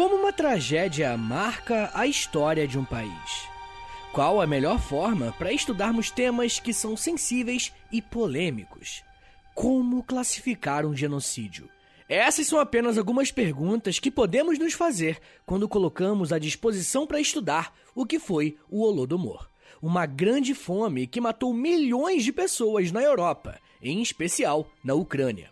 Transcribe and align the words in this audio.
Como 0.00 0.16
uma 0.16 0.32
tragédia 0.32 1.14
marca 1.14 1.90
a 1.92 2.06
história 2.06 2.66
de 2.66 2.78
um 2.78 2.84
país? 2.86 3.46
Qual 4.14 4.40
a 4.40 4.46
melhor 4.46 4.80
forma 4.80 5.30
para 5.36 5.52
estudarmos 5.52 6.10
temas 6.10 6.58
que 6.58 6.72
são 6.72 6.96
sensíveis 6.96 7.70
e 7.92 8.00
polêmicos? 8.00 9.04
Como 9.54 10.02
classificar 10.02 10.86
um 10.86 10.96
genocídio? 10.96 11.68
Essas 12.08 12.46
são 12.46 12.58
apenas 12.58 12.96
algumas 12.96 13.30
perguntas 13.30 13.98
que 13.98 14.10
podemos 14.10 14.58
nos 14.58 14.72
fazer 14.72 15.20
quando 15.44 15.68
colocamos 15.68 16.32
à 16.32 16.38
disposição 16.38 17.06
para 17.06 17.20
estudar 17.20 17.70
o 17.94 18.06
que 18.06 18.18
foi 18.18 18.56
o 18.70 18.80
Holodomor. 18.82 19.50
Uma 19.82 20.06
grande 20.06 20.54
fome 20.54 21.06
que 21.06 21.20
matou 21.20 21.52
milhões 21.52 22.24
de 22.24 22.32
pessoas 22.32 22.90
na 22.90 23.02
Europa, 23.02 23.60
em 23.82 24.00
especial 24.00 24.66
na 24.82 24.94
Ucrânia. 24.94 25.50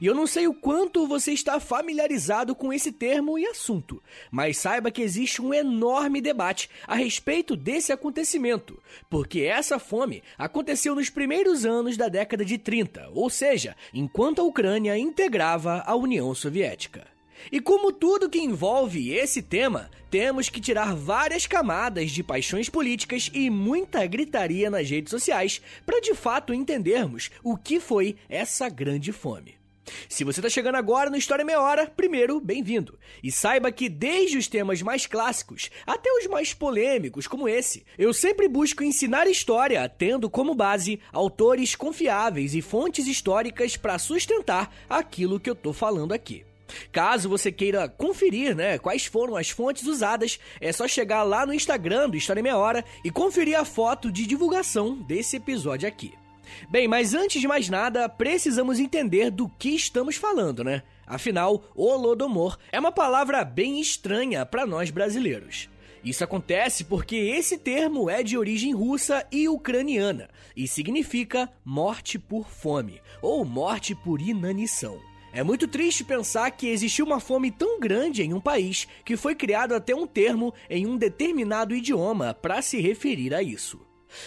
E 0.00 0.06
eu 0.06 0.14
não 0.14 0.26
sei 0.26 0.46
o 0.46 0.54
quanto 0.54 1.06
você 1.06 1.32
está 1.32 1.58
familiarizado 1.58 2.54
com 2.54 2.72
esse 2.72 2.92
termo 2.92 3.38
e 3.38 3.46
assunto, 3.46 4.02
mas 4.30 4.58
saiba 4.58 4.90
que 4.90 5.02
existe 5.02 5.40
um 5.40 5.54
enorme 5.54 6.20
debate 6.20 6.68
a 6.86 6.94
respeito 6.94 7.56
desse 7.56 7.92
acontecimento, 7.92 8.80
porque 9.08 9.40
essa 9.40 9.78
fome 9.78 10.22
aconteceu 10.36 10.94
nos 10.94 11.10
primeiros 11.10 11.64
anos 11.64 11.96
da 11.96 12.08
década 12.08 12.44
de 12.44 12.58
30, 12.58 13.10
ou 13.14 13.30
seja, 13.30 13.76
enquanto 13.92 14.40
a 14.40 14.44
Ucrânia 14.44 14.98
integrava 14.98 15.82
a 15.86 15.94
União 15.94 16.34
Soviética. 16.34 17.06
E 17.50 17.60
como 17.60 17.92
tudo 17.92 18.28
que 18.28 18.38
envolve 18.38 19.12
esse 19.12 19.40
tema, 19.40 19.90
temos 20.10 20.48
que 20.48 20.60
tirar 20.60 20.94
várias 20.94 21.46
camadas 21.46 22.10
de 22.10 22.22
paixões 22.22 22.68
políticas 22.68 23.30
e 23.32 23.48
muita 23.48 24.06
gritaria 24.06 24.68
nas 24.68 24.90
redes 24.90 25.10
sociais 25.10 25.62
para 25.86 26.00
de 26.00 26.14
fato 26.14 26.52
entendermos 26.52 27.30
o 27.42 27.56
que 27.56 27.80
foi 27.80 28.16
essa 28.28 28.68
grande 28.68 29.10
fome. 29.10 29.59
Se 30.08 30.24
você 30.24 30.40
está 30.40 30.48
chegando 30.48 30.76
agora 30.76 31.10
no 31.10 31.16
História 31.16 31.44
Meia 31.44 31.60
Hora, 31.60 31.86
primeiro, 31.86 32.40
bem-vindo. 32.40 32.98
E 33.22 33.30
saiba 33.30 33.72
que 33.72 33.88
desde 33.88 34.38
os 34.38 34.48
temas 34.48 34.82
mais 34.82 35.06
clássicos 35.06 35.70
até 35.86 36.10
os 36.12 36.26
mais 36.26 36.52
polêmicos, 36.54 37.26
como 37.26 37.48
esse, 37.48 37.84
eu 37.98 38.12
sempre 38.12 38.48
busco 38.48 38.82
ensinar 38.82 39.26
história, 39.26 39.88
tendo 39.88 40.28
como 40.28 40.54
base 40.54 41.00
autores 41.12 41.74
confiáveis 41.74 42.54
e 42.54 42.62
fontes 42.62 43.06
históricas 43.06 43.76
para 43.76 43.98
sustentar 43.98 44.74
aquilo 44.88 45.40
que 45.40 45.50
eu 45.50 45.54
tô 45.54 45.72
falando 45.72 46.12
aqui. 46.12 46.44
Caso 46.92 47.28
você 47.28 47.50
queira 47.50 47.88
conferir, 47.88 48.54
né, 48.54 48.78
quais 48.78 49.06
foram 49.06 49.36
as 49.36 49.50
fontes 49.50 49.86
usadas, 49.86 50.38
é 50.60 50.72
só 50.72 50.86
chegar 50.86 51.22
lá 51.22 51.44
no 51.44 51.54
Instagram 51.54 52.08
do 52.08 52.16
História 52.16 52.42
Meia 52.42 52.56
Hora 52.56 52.84
e 53.04 53.10
conferir 53.10 53.58
a 53.58 53.64
foto 53.64 54.10
de 54.10 54.26
divulgação 54.26 54.96
desse 54.96 55.36
episódio 55.36 55.88
aqui. 55.88 56.19
Bem, 56.68 56.86
mas 56.88 57.14
antes 57.14 57.40
de 57.40 57.48
mais 57.48 57.68
nada, 57.68 58.08
precisamos 58.08 58.78
entender 58.78 59.30
do 59.30 59.48
que 59.48 59.70
estamos 59.70 60.16
falando, 60.16 60.62
né? 60.64 60.82
Afinal, 61.06 61.64
Holodomor 61.74 62.56
é 62.70 62.78
uma 62.78 62.92
palavra 62.92 63.44
bem 63.44 63.80
estranha 63.80 64.46
para 64.46 64.66
nós 64.66 64.90
brasileiros. 64.90 65.68
Isso 66.04 66.24
acontece 66.24 66.84
porque 66.84 67.16
esse 67.16 67.58
termo 67.58 68.08
é 68.08 68.22
de 68.22 68.38
origem 68.38 68.72
russa 68.72 69.26
e 69.30 69.48
ucraniana 69.48 70.30
e 70.56 70.66
significa 70.66 71.50
morte 71.64 72.18
por 72.18 72.48
fome 72.48 73.02
ou 73.20 73.44
morte 73.44 73.94
por 73.94 74.20
inanição. 74.20 74.98
É 75.32 75.42
muito 75.44 75.68
triste 75.68 76.02
pensar 76.02 76.50
que 76.50 76.68
existiu 76.68 77.06
uma 77.06 77.20
fome 77.20 77.50
tão 77.50 77.78
grande 77.78 78.22
em 78.22 78.32
um 78.32 78.40
país 78.40 78.88
que 79.04 79.16
foi 79.16 79.34
criado 79.34 79.74
até 79.74 79.94
um 79.94 80.06
termo 80.06 80.52
em 80.68 80.86
um 80.86 80.96
determinado 80.96 81.74
idioma 81.74 82.34
para 82.34 82.62
se 82.62 82.80
referir 82.80 83.34
a 83.34 83.42
isso. 83.42 83.80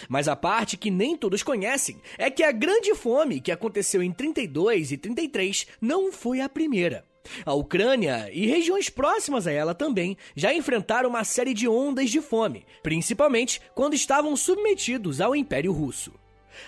Mas 0.08 0.28
a 0.28 0.36
parte 0.36 0.76
que 0.76 0.90
nem 0.90 1.16
todos 1.16 1.42
conhecem 1.42 2.00
é 2.18 2.30
que 2.30 2.42
a 2.42 2.52
grande 2.52 2.94
fome 2.94 3.40
que 3.40 3.52
aconteceu 3.52 4.02
em 4.02 4.12
32 4.12 4.92
e 4.92 4.96
33 4.96 5.66
não 5.80 6.12
foi 6.12 6.40
a 6.40 6.48
primeira. 6.48 7.04
A 7.44 7.54
Ucrânia 7.54 8.28
e 8.32 8.46
regiões 8.46 8.90
próximas 8.90 9.46
a 9.46 9.52
ela 9.52 9.74
também 9.74 10.16
já 10.36 10.52
enfrentaram 10.52 11.08
uma 11.08 11.24
série 11.24 11.54
de 11.54 11.66
ondas 11.66 12.10
de 12.10 12.20
fome, 12.20 12.66
principalmente 12.82 13.60
quando 13.74 13.94
estavam 13.94 14.36
submetidos 14.36 15.20
ao 15.20 15.34
Império 15.34 15.72
Russo. 15.72 16.12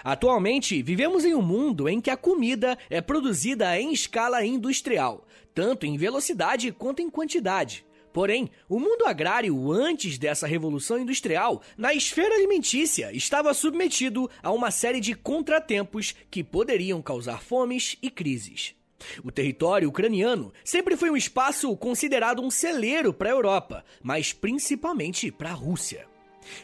Atualmente, 0.03 0.83
vivemos 0.83 1.25
em 1.25 1.35
um 1.35 1.43
mundo 1.43 1.89
em 1.89 2.01
que 2.01 2.11
a 2.11 2.17
comida 2.17 2.77
é 2.91 3.01
produzida 3.01 3.79
em 3.79 3.93
escala 3.93 4.45
industrial, 4.45 5.27
tanto 5.55 5.87
em 5.87 5.97
velocidade 5.97 6.73
quanto 6.73 7.01
em 7.01 7.09
quantidade. 7.09 7.86
Porém, 8.17 8.49
o 8.67 8.81
mundo 8.81 9.05
agrário 9.05 9.71
antes 9.71 10.17
dessa 10.17 10.47
revolução 10.47 10.99
industrial, 10.99 11.61
na 11.77 11.93
esfera 11.93 12.35
alimentícia, 12.35 13.13
estava 13.13 13.53
submetido 13.53 14.31
a 14.43 14.51
uma 14.51 14.71
série 14.71 15.01
de 15.01 15.13
contratempos 15.13 16.15
que 16.31 16.43
poderiam 16.43 17.03
causar 17.03 17.43
fomes 17.43 17.99
e 18.01 18.09
crises. 18.09 18.75
O 19.23 19.31
território 19.31 19.91
ucraniano 19.91 20.51
sempre 20.65 20.97
foi 20.97 21.11
um 21.11 21.17
espaço 21.17 21.77
considerado 21.77 22.41
um 22.41 22.51
celeiro 22.51 23.13
para 23.13 23.29
a 23.29 23.33
Europa, 23.33 23.85
mas 24.03 24.33
principalmente 24.33 25.31
para 25.31 25.51
a 25.51 25.53
Rússia. 25.53 26.07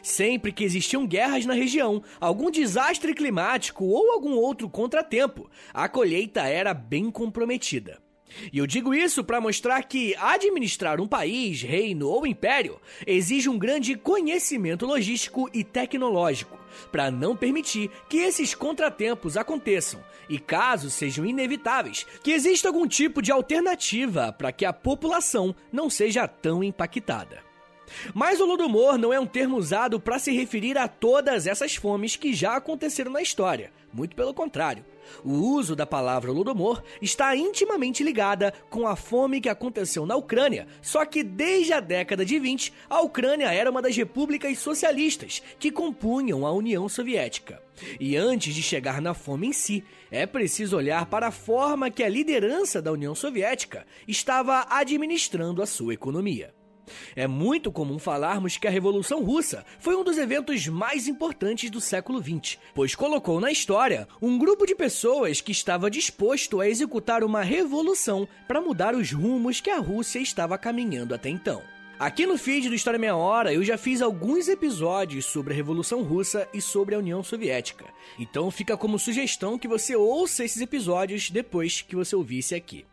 Sempre 0.01 0.51
que 0.51 0.63
existiam 0.63 1.05
guerras 1.05 1.45
na 1.45 1.53
região, 1.53 2.01
algum 2.19 2.49
desastre 2.49 3.13
climático 3.13 3.85
ou 3.85 4.11
algum 4.11 4.33
outro 4.33 4.67
contratempo, 4.67 5.47
a 5.71 5.87
colheita 5.87 6.41
era 6.47 6.73
bem 6.73 7.11
comprometida. 7.11 8.01
E 8.51 8.57
eu 8.57 8.67
digo 8.67 8.93
isso 8.93 9.23
para 9.23 9.41
mostrar 9.41 9.83
que 9.83 10.15
administrar 10.15 10.99
um 10.99 11.07
país, 11.07 11.61
reino 11.61 12.07
ou 12.07 12.25
império 12.25 12.79
exige 13.05 13.49
um 13.49 13.57
grande 13.57 13.95
conhecimento 13.95 14.85
logístico 14.85 15.49
e 15.53 15.63
tecnológico 15.63 16.57
para 16.91 17.11
não 17.11 17.35
permitir 17.35 17.89
que 18.09 18.17
esses 18.17 18.55
contratempos 18.55 19.37
aconteçam 19.37 20.03
e, 20.27 20.39
caso 20.39 20.89
sejam 20.89 21.25
inevitáveis, 21.25 22.05
que 22.23 22.31
exista 22.31 22.67
algum 22.67 22.87
tipo 22.87 23.21
de 23.21 23.31
alternativa 23.31 24.33
para 24.33 24.51
que 24.51 24.65
a 24.65 24.73
população 24.73 25.55
não 25.71 25.89
seja 25.89 26.27
tão 26.27 26.63
impactada. 26.63 27.41
Mas 28.13 28.39
o 28.39 28.45
Lodomor 28.45 28.97
não 28.97 29.13
é 29.13 29.19
um 29.19 29.25
termo 29.25 29.57
usado 29.57 29.99
para 29.99 30.17
se 30.17 30.31
referir 30.31 30.77
a 30.77 30.87
todas 30.87 31.45
essas 31.45 31.75
fomes 31.75 32.15
que 32.15 32.33
já 32.33 32.55
aconteceram 32.55 33.11
na 33.11 33.21
história. 33.21 33.71
Muito 33.93 34.15
pelo 34.15 34.33
contrário. 34.33 34.83
O 35.23 35.31
uso 35.31 35.75
da 35.75 35.85
palavra 35.85 36.31
Lodomor 36.31 36.81
está 37.01 37.35
intimamente 37.35 38.03
ligada 38.03 38.53
com 38.69 38.87
a 38.87 38.95
fome 38.95 39.41
que 39.41 39.49
aconteceu 39.49 40.05
na 40.05 40.15
Ucrânia, 40.15 40.67
só 40.81 41.05
que 41.05 41.23
desde 41.23 41.73
a 41.73 41.79
década 41.79 42.25
de 42.25 42.39
20, 42.39 42.73
a 42.89 43.01
Ucrânia 43.01 43.53
era 43.53 43.69
uma 43.69 43.81
das 43.81 43.95
repúblicas 43.95 44.57
socialistas 44.59 45.41
que 45.59 45.71
compunham 45.71 46.45
a 46.45 46.51
União 46.51 46.87
Soviética. 46.87 47.61
E 47.99 48.15
antes 48.15 48.53
de 48.53 48.61
chegar 48.61 49.01
na 49.01 49.13
fome 49.13 49.47
em 49.47 49.53
si, 49.53 49.83
é 50.11 50.25
preciso 50.25 50.77
olhar 50.77 51.05
para 51.07 51.27
a 51.27 51.31
forma 51.31 51.89
que 51.89 52.03
a 52.03 52.09
liderança 52.09 52.81
da 52.81 52.91
União 52.91 53.15
Soviética 53.15 53.85
estava 54.07 54.65
administrando 54.69 55.61
a 55.61 55.65
sua 55.65 55.93
economia. 55.93 56.53
É 57.15 57.27
muito 57.27 57.71
comum 57.71 57.97
falarmos 57.99 58.57
que 58.57 58.67
a 58.67 58.71
Revolução 58.71 59.23
Russa 59.23 59.65
foi 59.79 59.95
um 59.95 60.03
dos 60.03 60.17
eventos 60.17 60.67
mais 60.67 61.07
importantes 61.07 61.69
do 61.69 61.79
século 61.79 62.21
XX, 62.21 62.57
pois 62.73 62.95
colocou 62.95 63.39
na 63.39 63.51
história 63.51 64.07
um 64.21 64.37
grupo 64.37 64.65
de 64.65 64.75
pessoas 64.75 65.41
que 65.41 65.51
estava 65.51 65.89
disposto 65.89 66.59
a 66.59 66.67
executar 66.67 67.23
uma 67.23 67.41
revolução 67.41 68.27
para 68.47 68.61
mudar 68.61 68.95
os 68.95 69.11
rumos 69.11 69.61
que 69.61 69.69
a 69.69 69.79
Rússia 69.79 70.19
estava 70.19 70.57
caminhando 70.57 71.13
até 71.13 71.29
então. 71.29 71.61
Aqui 71.99 72.25
no 72.25 72.37
feed 72.37 72.67
do 72.67 72.75
História 72.75 72.99
Meia 72.99 73.15
Hora 73.15 73.53
eu 73.53 73.63
já 73.63 73.77
fiz 73.77 74.01
alguns 74.01 74.49
episódios 74.49 75.25
sobre 75.25 75.53
a 75.53 75.55
Revolução 75.55 76.01
Russa 76.03 76.47
e 76.53 76.59
sobre 76.59 76.95
a 76.95 76.97
União 76.97 77.23
Soviética. 77.23 77.85
Então 78.19 78.49
fica 78.51 78.75
como 78.75 78.99
sugestão 78.99 79.57
que 79.57 79.67
você 79.67 79.95
ouça 79.95 80.43
esses 80.43 80.61
episódios 80.61 81.29
depois 81.29 81.81
que 81.81 81.95
você 81.95 82.15
ouvisse 82.15 82.55
aqui. 82.55 82.85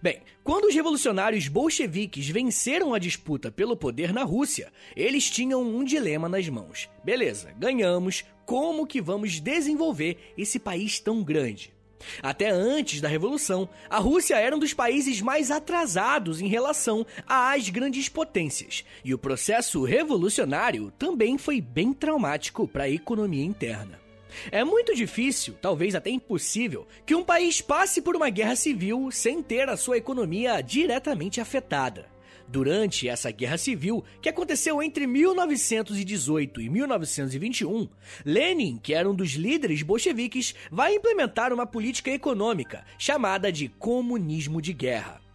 Bem, 0.00 0.20
quando 0.42 0.66
os 0.66 0.74
revolucionários 0.74 1.48
bolcheviques 1.48 2.28
venceram 2.28 2.94
a 2.94 2.98
disputa 2.98 3.50
pelo 3.50 3.76
poder 3.76 4.12
na 4.12 4.24
Rússia, 4.24 4.72
eles 4.94 5.30
tinham 5.30 5.62
um 5.62 5.84
dilema 5.84 6.28
nas 6.28 6.48
mãos. 6.48 6.88
Beleza, 7.04 7.52
ganhamos, 7.58 8.24
como 8.44 8.86
que 8.86 9.00
vamos 9.00 9.40
desenvolver 9.40 10.32
esse 10.36 10.58
país 10.58 11.00
tão 11.00 11.22
grande? 11.22 11.74
Até 12.22 12.50
antes 12.50 13.00
da 13.00 13.08
Revolução, 13.08 13.68
a 13.88 13.98
Rússia 13.98 14.36
era 14.36 14.54
um 14.54 14.58
dos 14.58 14.74
países 14.74 15.20
mais 15.20 15.50
atrasados 15.50 16.40
em 16.40 16.46
relação 16.46 17.06
às 17.26 17.68
grandes 17.68 18.08
potências, 18.08 18.84
e 19.04 19.14
o 19.14 19.18
processo 19.18 19.82
revolucionário 19.82 20.92
também 20.98 21.38
foi 21.38 21.60
bem 21.60 21.92
traumático 21.92 22.68
para 22.68 22.84
a 22.84 22.90
economia 22.90 23.44
interna. 23.44 24.05
É 24.50 24.64
muito 24.64 24.94
difícil, 24.94 25.54
talvez 25.60 25.94
até 25.94 26.10
impossível, 26.10 26.86
que 27.04 27.14
um 27.14 27.24
país 27.24 27.60
passe 27.60 28.00
por 28.00 28.16
uma 28.16 28.30
guerra 28.30 28.56
civil 28.56 29.10
sem 29.10 29.42
ter 29.42 29.68
a 29.68 29.76
sua 29.76 29.96
economia 29.96 30.60
diretamente 30.60 31.40
afetada. 31.40 32.06
Durante 32.48 33.08
essa 33.08 33.30
guerra 33.32 33.58
civil, 33.58 34.04
que 34.22 34.28
aconteceu 34.28 34.80
entre 34.80 35.06
1918 35.06 36.60
e 36.60 36.68
1921, 36.68 37.88
Lenin, 38.24 38.78
que 38.80 38.94
era 38.94 39.10
um 39.10 39.14
dos 39.14 39.32
líderes 39.32 39.82
bolcheviques, 39.82 40.54
vai 40.70 40.94
implementar 40.94 41.52
uma 41.52 41.66
política 41.66 42.10
econômica 42.10 42.84
chamada 42.96 43.50
de 43.50 43.68
comunismo 43.68 44.62
de 44.62 44.72
guerra. 44.72 45.25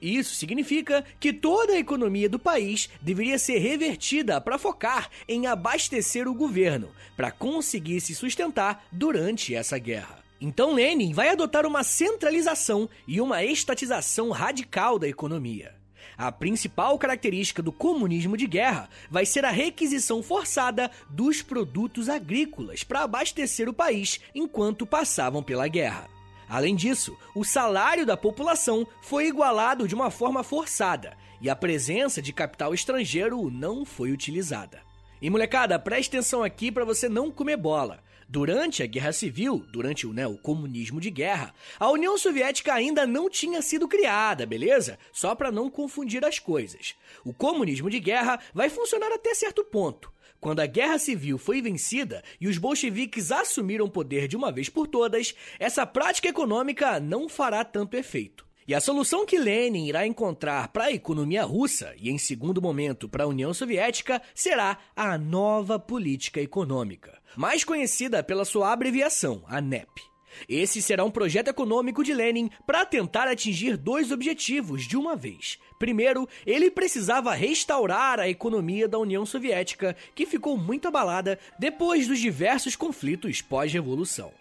Isso 0.00 0.34
significa 0.34 1.04
que 1.18 1.32
toda 1.32 1.72
a 1.72 1.78
economia 1.78 2.28
do 2.28 2.38
país 2.38 2.88
deveria 3.00 3.38
ser 3.38 3.58
revertida 3.58 4.40
para 4.40 4.58
focar 4.58 5.10
em 5.28 5.46
abastecer 5.46 6.28
o 6.28 6.34
governo, 6.34 6.90
para 7.16 7.30
conseguir 7.30 8.00
se 8.00 8.14
sustentar 8.14 8.84
durante 8.90 9.54
essa 9.54 9.78
guerra. 9.78 10.20
Então 10.40 10.72
Lenin 10.72 11.12
vai 11.12 11.28
adotar 11.28 11.66
uma 11.66 11.84
centralização 11.84 12.88
e 13.06 13.20
uma 13.20 13.44
estatização 13.44 14.30
radical 14.30 14.98
da 14.98 15.06
economia. 15.06 15.74
A 16.16 16.30
principal 16.30 16.98
característica 16.98 17.62
do 17.62 17.72
comunismo 17.72 18.36
de 18.36 18.46
guerra 18.46 18.88
vai 19.10 19.24
ser 19.24 19.44
a 19.44 19.50
requisição 19.50 20.22
forçada 20.22 20.90
dos 21.08 21.40
produtos 21.42 22.08
agrícolas 22.08 22.84
para 22.84 23.02
abastecer 23.02 23.68
o 23.68 23.72
país 23.72 24.20
enquanto 24.34 24.86
passavam 24.86 25.42
pela 25.42 25.66
guerra. 25.66 26.19
Além 26.50 26.74
disso, 26.74 27.16
o 27.32 27.44
salário 27.44 28.04
da 28.04 28.16
população 28.16 28.84
foi 29.00 29.28
igualado 29.28 29.86
de 29.86 29.94
uma 29.94 30.10
forma 30.10 30.42
forçada 30.42 31.16
e 31.40 31.48
a 31.48 31.54
presença 31.54 32.20
de 32.20 32.32
capital 32.32 32.74
estrangeiro 32.74 33.48
não 33.48 33.84
foi 33.84 34.10
utilizada. 34.10 34.82
E 35.22 35.30
molecada, 35.30 35.78
preste 35.78 36.08
atenção 36.08 36.42
aqui 36.42 36.72
para 36.72 36.84
você 36.84 37.08
não 37.08 37.30
comer 37.30 37.56
bola. 37.56 38.02
Durante 38.28 38.82
a 38.82 38.86
Guerra 38.86 39.12
Civil, 39.12 39.64
durante 39.70 40.06
o, 40.06 40.12
né, 40.12 40.26
o 40.26 40.38
comunismo 40.38 41.00
de 41.00 41.10
guerra, 41.10 41.54
a 41.78 41.88
União 41.90 42.18
Soviética 42.18 42.74
ainda 42.74 43.06
não 43.06 43.30
tinha 43.30 43.62
sido 43.62 43.86
criada, 43.86 44.44
beleza? 44.44 44.98
Só 45.12 45.36
para 45.36 45.52
não 45.52 45.70
confundir 45.70 46.24
as 46.24 46.40
coisas. 46.40 46.96
O 47.24 47.32
comunismo 47.32 47.88
de 47.88 48.00
guerra 48.00 48.40
vai 48.52 48.68
funcionar 48.68 49.12
até 49.12 49.34
certo 49.34 49.64
ponto. 49.64 50.12
Quando 50.40 50.60
a 50.60 50.66
guerra 50.66 50.98
civil 50.98 51.36
foi 51.36 51.60
vencida 51.60 52.24
e 52.40 52.48
os 52.48 52.56
bolcheviques 52.56 53.30
assumiram 53.30 53.84
o 53.84 53.90
poder 53.90 54.26
de 54.26 54.36
uma 54.36 54.50
vez 54.50 54.70
por 54.70 54.86
todas, 54.86 55.34
essa 55.58 55.84
prática 55.84 56.28
econômica 56.28 56.98
não 56.98 57.28
fará 57.28 57.62
tanto 57.62 57.96
efeito. 57.96 58.48
E 58.66 58.74
a 58.74 58.80
solução 58.80 59.26
que 59.26 59.38
Lenin 59.38 59.86
irá 59.86 60.06
encontrar 60.06 60.68
para 60.68 60.84
a 60.84 60.92
economia 60.92 61.44
russa 61.44 61.92
e, 61.98 62.08
em 62.08 62.18
segundo 62.18 62.62
momento, 62.62 63.08
para 63.08 63.24
a 63.24 63.26
União 63.26 63.52
Soviética 63.52 64.22
será 64.34 64.78
a 64.94 65.18
nova 65.18 65.78
política 65.78 66.40
econômica, 66.40 67.18
mais 67.36 67.64
conhecida 67.64 68.22
pela 68.22 68.44
sua 68.44 68.72
abreviação, 68.72 69.42
a 69.46 69.60
NEP. 69.60 70.09
Esse 70.48 70.80
será 70.80 71.04
um 71.04 71.10
projeto 71.10 71.48
econômico 71.48 72.04
de 72.04 72.14
Lenin 72.14 72.50
para 72.66 72.84
tentar 72.84 73.28
atingir 73.28 73.76
dois 73.76 74.10
objetivos 74.10 74.86
de 74.86 74.96
uma 74.96 75.16
vez. 75.16 75.58
Primeiro, 75.78 76.28
ele 76.46 76.70
precisava 76.70 77.34
restaurar 77.34 78.20
a 78.20 78.28
economia 78.28 78.88
da 78.88 78.98
União 78.98 79.24
Soviética, 79.24 79.96
que 80.14 80.26
ficou 80.26 80.56
muito 80.56 80.88
abalada 80.88 81.38
depois 81.58 82.06
dos 82.06 82.18
diversos 82.18 82.76
conflitos 82.76 83.40
pós-revolução. 83.40 84.32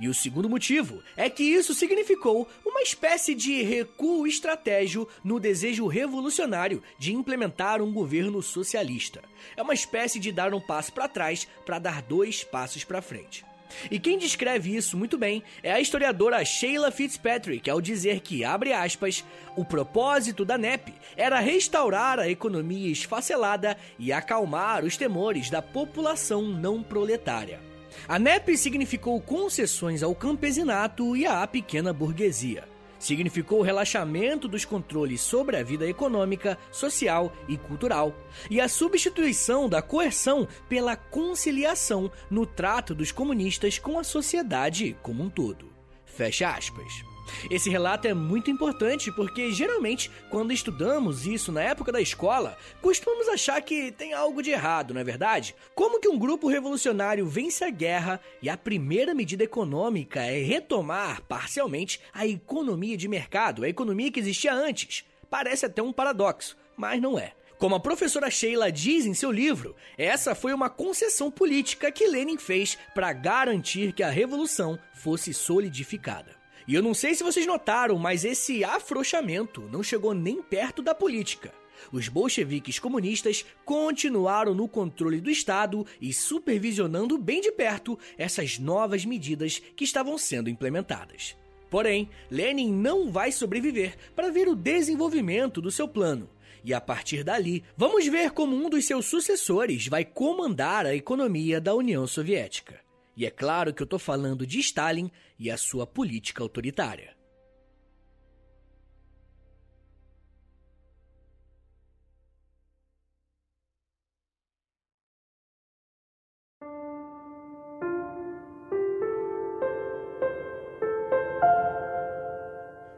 E 0.00 0.08
o 0.08 0.14
segundo 0.14 0.48
motivo 0.48 1.02
é 1.16 1.28
que 1.28 1.42
isso 1.42 1.74
significou 1.74 2.48
uma 2.64 2.82
espécie 2.82 3.34
de 3.34 3.62
recuo 3.62 4.26
estratégico 4.26 5.08
no 5.24 5.40
desejo 5.40 5.86
revolucionário 5.86 6.82
de 6.98 7.12
implementar 7.12 7.82
um 7.82 7.92
governo 7.92 8.42
socialista. 8.42 9.22
É 9.56 9.62
uma 9.62 9.74
espécie 9.74 10.18
de 10.18 10.32
dar 10.32 10.54
um 10.54 10.60
passo 10.60 10.92
para 10.92 11.08
trás 11.08 11.46
para 11.64 11.78
dar 11.78 12.02
dois 12.02 12.44
passos 12.44 12.84
para 12.84 13.02
frente. 13.02 13.44
E 13.90 13.98
quem 13.98 14.18
descreve 14.18 14.76
isso 14.76 14.96
muito 14.96 15.18
bem 15.18 15.42
é 15.62 15.72
a 15.72 15.80
historiadora 15.80 16.44
Sheila 16.44 16.90
Fitzpatrick, 16.90 17.68
ao 17.68 17.80
dizer 17.80 18.20
que, 18.20 18.44
abre 18.44 18.72
aspas, 18.72 19.24
o 19.56 19.64
propósito 19.64 20.44
da 20.44 20.56
NEP 20.56 20.92
era 21.16 21.40
restaurar 21.40 22.18
a 22.18 22.28
economia 22.28 22.90
esfacelada 22.90 23.76
e 23.98 24.12
acalmar 24.12 24.84
os 24.84 24.96
temores 24.96 25.50
da 25.50 25.60
população 25.60 26.42
não 26.42 26.82
proletária. 26.82 27.60
A 28.08 28.18
NEP 28.18 28.56
significou 28.56 29.20
concessões 29.20 30.02
ao 30.02 30.14
campesinato 30.14 31.16
e 31.16 31.26
à 31.26 31.46
pequena 31.46 31.92
burguesia. 31.92 32.71
Significou 33.02 33.58
o 33.58 33.62
relaxamento 33.62 34.46
dos 34.46 34.64
controles 34.64 35.20
sobre 35.20 35.56
a 35.56 35.62
vida 35.64 35.84
econômica, 35.84 36.56
social 36.70 37.32
e 37.48 37.56
cultural, 37.58 38.14
e 38.48 38.60
a 38.60 38.68
substituição 38.68 39.68
da 39.68 39.82
coerção 39.82 40.46
pela 40.68 40.94
conciliação 40.94 42.12
no 42.30 42.46
trato 42.46 42.94
dos 42.94 43.10
comunistas 43.10 43.76
com 43.76 43.98
a 43.98 44.04
sociedade 44.04 44.96
como 45.02 45.24
um 45.24 45.28
todo. 45.28 45.72
Fecha 46.06 46.48
aspas. 46.50 47.11
Esse 47.50 47.70
relato 47.70 48.06
é 48.06 48.14
muito 48.14 48.50
importante 48.50 49.10
porque 49.12 49.50
geralmente, 49.52 50.10
quando 50.30 50.52
estudamos 50.52 51.26
isso 51.26 51.52
na 51.52 51.62
época 51.62 51.92
da 51.92 52.00
escola, 52.00 52.56
costumamos 52.80 53.28
achar 53.28 53.60
que 53.62 53.92
tem 53.92 54.12
algo 54.12 54.42
de 54.42 54.50
errado, 54.50 54.94
não 54.94 55.00
é 55.00 55.04
verdade? 55.04 55.54
Como 55.74 56.00
que 56.00 56.08
um 56.08 56.18
grupo 56.18 56.48
revolucionário 56.48 57.26
vence 57.26 57.64
a 57.64 57.70
guerra 57.70 58.20
e 58.40 58.48
a 58.48 58.56
primeira 58.56 59.14
medida 59.14 59.44
econômica 59.44 60.20
é 60.22 60.42
retomar 60.42 61.22
parcialmente 61.22 62.00
a 62.12 62.26
economia 62.26 62.96
de 62.96 63.08
mercado, 63.08 63.64
a 63.64 63.68
economia 63.68 64.10
que 64.10 64.20
existia 64.20 64.52
antes? 64.52 65.04
Parece 65.30 65.66
até 65.66 65.82
um 65.82 65.92
paradoxo, 65.92 66.56
mas 66.76 67.00
não 67.00 67.18
é. 67.18 67.32
Como 67.58 67.76
a 67.76 67.80
professora 67.80 68.28
Sheila 68.28 68.72
diz 68.72 69.06
em 69.06 69.14
seu 69.14 69.30
livro, 69.30 69.76
essa 69.96 70.34
foi 70.34 70.52
uma 70.52 70.68
concessão 70.68 71.30
política 71.30 71.92
que 71.92 72.08
Lenin 72.08 72.36
fez 72.36 72.76
para 72.92 73.12
garantir 73.12 73.92
que 73.92 74.02
a 74.02 74.10
revolução 74.10 74.76
fosse 74.92 75.32
solidificada. 75.32 76.41
E 76.66 76.74
eu 76.74 76.82
não 76.82 76.94
sei 76.94 77.14
se 77.14 77.24
vocês 77.24 77.46
notaram, 77.46 77.98
mas 77.98 78.24
esse 78.24 78.62
afrouxamento 78.64 79.68
não 79.72 79.82
chegou 79.82 80.14
nem 80.14 80.42
perto 80.42 80.82
da 80.82 80.94
política. 80.94 81.52
Os 81.90 82.08
bolcheviques 82.08 82.78
comunistas 82.78 83.44
continuaram 83.64 84.54
no 84.54 84.68
controle 84.68 85.20
do 85.20 85.30
Estado 85.30 85.84
e 86.00 86.12
supervisionando 86.12 87.18
bem 87.18 87.40
de 87.40 87.50
perto 87.50 87.98
essas 88.16 88.58
novas 88.58 89.04
medidas 89.04 89.60
que 89.74 89.84
estavam 89.84 90.16
sendo 90.16 90.48
implementadas. 90.48 91.36
Porém, 91.68 92.08
Lenin 92.30 92.70
não 92.70 93.10
vai 93.10 93.32
sobreviver 93.32 93.96
para 94.14 94.30
ver 94.30 94.46
o 94.46 94.54
desenvolvimento 94.54 95.60
do 95.60 95.70
seu 95.70 95.88
plano. 95.88 96.28
E 96.64 96.72
a 96.72 96.80
partir 96.80 97.24
dali, 97.24 97.64
vamos 97.76 98.06
ver 98.06 98.30
como 98.30 98.54
um 98.54 98.68
dos 98.68 98.84
seus 98.84 99.06
sucessores 99.06 99.88
vai 99.88 100.04
comandar 100.04 100.86
a 100.86 100.94
economia 100.94 101.60
da 101.60 101.74
União 101.74 102.06
Soviética. 102.06 102.81
E 103.16 103.26
é 103.26 103.30
claro 103.30 103.74
que 103.74 103.82
eu 103.82 103.84
estou 103.84 103.98
falando 103.98 104.46
de 104.46 104.58
Stalin 104.60 105.10
e 105.38 105.50
a 105.50 105.56
sua 105.56 105.86
política 105.86 106.42
autoritária. 106.42 107.14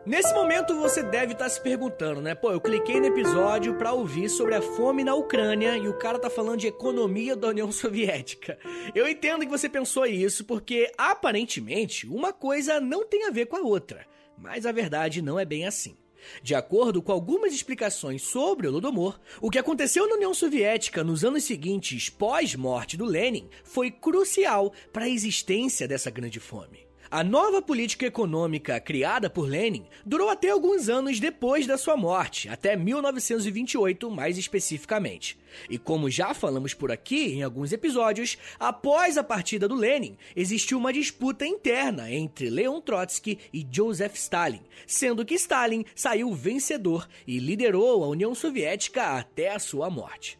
Nesse 0.06 0.34
momento 0.34 0.78
você 0.78 1.02
deve 1.02 1.32
estar 1.32 1.48
se 1.48 1.58
perguntando, 1.58 2.20
né? 2.20 2.34
Pô, 2.34 2.52
eu 2.52 2.60
cliquei 2.60 3.00
no 3.00 3.06
episódio 3.06 3.74
para 3.78 3.94
ouvir 3.94 4.28
sobre 4.28 4.54
a 4.54 4.60
fome 4.60 5.02
na 5.02 5.14
Ucrânia 5.14 5.78
e 5.78 5.88
o 5.88 5.96
cara 5.96 6.18
tá 6.18 6.28
falando 6.28 6.58
de 6.60 6.66
economia 6.66 7.34
da 7.34 7.48
União 7.48 7.72
Soviética. 7.72 8.58
Eu 8.94 9.08
entendo 9.08 9.40
que 9.40 9.50
você 9.50 9.66
pensou 9.66 10.04
isso 10.04 10.44
porque 10.44 10.92
aparentemente 10.98 12.06
uma 12.06 12.34
coisa 12.34 12.78
não 12.80 13.06
tem 13.06 13.26
a 13.26 13.30
ver 13.30 13.46
com 13.46 13.56
a 13.56 13.62
outra, 13.62 14.06
mas 14.36 14.66
a 14.66 14.72
verdade 14.72 15.22
não 15.22 15.40
é 15.40 15.44
bem 15.46 15.66
assim. 15.66 15.96
De 16.42 16.54
acordo 16.54 17.00
com 17.00 17.10
algumas 17.10 17.54
explicações 17.54 18.20
sobre 18.20 18.66
o 18.66 18.70
Holodomor, 18.70 19.18
o 19.40 19.50
que 19.50 19.58
aconteceu 19.58 20.06
na 20.06 20.16
União 20.16 20.34
Soviética 20.34 21.02
nos 21.02 21.24
anos 21.24 21.44
seguintes 21.44 22.10
pós-morte 22.10 22.98
do 22.98 23.06
Lenin 23.06 23.48
foi 23.62 23.90
crucial 23.90 24.70
para 24.92 25.06
a 25.06 25.10
existência 25.10 25.88
dessa 25.88 26.10
grande 26.10 26.40
fome. 26.40 26.84
A 27.14 27.22
nova 27.22 27.62
política 27.62 28.06
econômica 28.06 28.80
criada 28.80 29.30
por 29.30 29.48
Lenin 29.48 29.86
durou 30.04 30.30
até 30.30 30.50
alguns 30.50 30.88
anos 30.88 31.20
depois 31.20 31.64
da 31.64 31.78
sua 31.78 31.96
morte, 31.96 32.48
até 32.48 32.74
1928 32.74 34.10
mais 34.10 34.36
especificamente. 34.36 35.38
E 35.70 35.78
como 35.78 36.10
já 36.10 36.34
falamos 36.34 36.74
por 36.74 36.90
aqui 36.90 37.34
em 37.34 37.44
alguns 37.44 37.72
episódios, 37.72 38.36
após 38.58 39.16
a 39.16 39.22
partida 39.22 39.68
do 39.68 39.76
Lenin, 39.76 40.16
existiu 40.34 40.76
uma 40.76 40.92
disputa 40.92 41.46
interna 41.46 42.10
entre 42.10 42.50
Leon 42.50 42.80
Trotsky 42.80 43.38
e 43.52 43.64
Joseph 43.70 44.16
Stalin, 44.16 44.62
sendo 44.84 45.24
que 45.24 45.34
Stalin 45.34 45.84
saiu 45.94 46.34
vencedor 46.34 47.08
e 47.28 47.38
liderou 47.38 48.02
a 48.02 48.08
União 48.08 48.34
Soviética 48.34 49.16
até 49.16 49.54
a 49.54 49.60
sua 49.60 49.88
morte. 49.88 50.36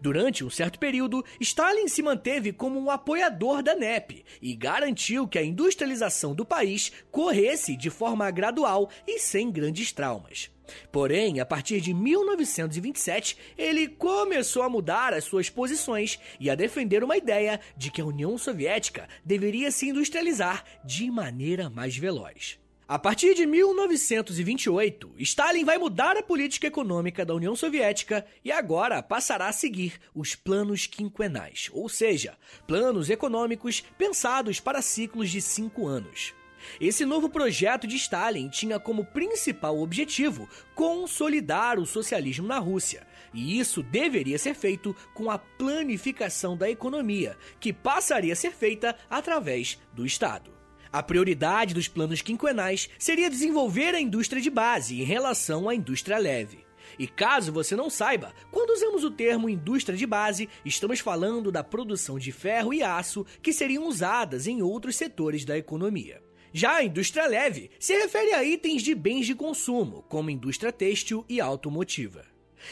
Durante 0.00 0.44
um 0.44 0.50
certo 0.50 0.78
período, 0.78 1.24
Stalin 1.40 1.88
se 1.88 2.02
manteve 2.02 2.52
como 2.52 2.78
um 2.78 2.90
apoiador 2.90 3.62
da 3.62 3.74
NEP 3.74 4.24
e 4.40 4.54
garantiu 4.54 5.26
que 5.26 5.38
a 5.38 5.42
industrialização 5.42 6.34
do 6.34 6.44
país 6.44 6.92
corresse 7.10 7.76
de 7.76 7.90
forma 7.90 8.30
gradual 8.30 8.90
e 9.06 9.18
sem 9.18 9.50
grandes 9.50 9.92
traumas. 9.92 10.50
Porém, 10.92 11.40
a 11.40 11.46
partir 11.46 11.80
de 11.80 11.94
1927, 11.94 13.36
ele 13.56 13.88
começou 13.88 14.62
a 14.62 14.68
mudar 14.68 15.14
as 15.14 15.24
suas 15.24 15.48
posições 15.48 16.18
e 16.38 16.50
a 16.50 16.54
defender 16.54 17.02
uma 17.02 17.16
ideia 17.16 17.60
de 17.76 17.90
que 17.90 18.00
a 18.00 18.04
União 18.04 18.36
Soviética 18.36 19.08
deveria 19.24 19.70
se 19.70 19.88
industrializar 19.88 20.64
de 20.84 21.10
maneira 21.10 21.70
mais 21.70 21.96
veloz. 21.96 22.58
A 22.90 22.98
partir 22.98 23.34
de 23.34 23.44
1928, 23.44 25.12
Stalin 25.18 25.62
vai 25.62 25.76
mudar 25.76 26.16
a 26.16 26.22
política 26.22 26.68
econômica 26.68 27.22
da 27.22 27.34
União 27.34 27.54
Soviética 27.54 28.24
e 28.42 28.50
agora 28.50 29.02
passará 29.02 29.46
a 29.46 29.52
seguir 29.52 30.00
os 30.14 30.34
planos 30.34 30.86
quinquenais, 30.86 31.68
ou 31.70 31.86
seja, 31.86 32.38
planos 32.66 33.10
econômicos 33.10 33.82
pensados 33.98 34.58
para 34.58 34.80
ciclos 34.80 35.28
de 35.28 35.42
cinco 35.42 35.86
anos. 35.86 36.32
Esse 36.80 37.04
novo 37.04 37.28
projeto 37.28 37.86
de 37.86 37.96
Stalin 37.96 38.48
tinha 38.48 38.80
como 38.80 39.04
principal 39.04 39.78
objetivo 39.78 40.48
consolidar 40.74 41.78
o 41.78 41.84
socialismo 41.84 42.48
na 42.48 42.58
Rússia, 42.58 43.06
e 43.34 43.60
isso 43.60 43.82
deveria 43.82 44.38
ser 44.38 44.54
feito 44.54 44.96
com 45.12 45.30
a 45.30 45.36
planificação 45.36 46.56
da 46.56 46.70
economia, 46.70 47.36
que 47.60 47.70
passaria 47.70 48.32
a 48.32 48.36
ser 48.36 48.52
feita 48.52 48.96
através 49.10 49.78
do 49.92 50.06
Estado. 50.06 50.57
A 50.92 51.02
prioridade 51.02 51.74
dos 51.74 51.88
planos 51.88 52.22
quinquenais 52.22 52.88
seria 52.98 53.28
desenvolver 53.28 53.94
a 53.94 54.00
indústria 54.00 54.40
de 54.40 54.48
base 54.48 55.00
em 55.00 55.04
relação 55.04 55.68
à 55.68 55.74
indústria 55.74 56.18
leve. 56.18 56.66
E 56.98 57.06
caso 57.06 57.52
você 57.52 57.76
não 57.76 57.90
saiba, 57.90 58.32
quando 58.50 58.70
usamos 58.70 59.04
o 59.04 59.10
termo 59.10 59.48
indústria 59.48 59.96
de 59.96 60.06
base, 60.06 60.48
estamos 60.64 61.00
falando 61.00 61.52
da 61.52 61.62
produção 61.62 62.18
de 62.18 62.32
ferro 62.32 62.72
e 62.72 62.82
aço 62.82 63.26
que 63.42 63.52
seriam 63.52 63.86
usadas 63.86 64.46
em 64.46 64.62
outros 64.62 64.96
setores 64.96 65.44
da 65.44 65.58
economia. 65.58 66.22
Já 66.52 66.76
a 66.76 66.84
indústria 66.84 67.26
leve 67.26 67.70
se 67.78 67.92
refere 67.92 68.32
a 68.32 68.42
itens 68.42 68.82
de 68.82 68.94
bens 68.94 69.26
de 69.26 69.34
consumo, 69.34 70.02
como 70.08 70.30
indústria 70.30 70.72
têxtil 70.72 71.24
e 71.28 71.40
automotiva. 71.40 72.24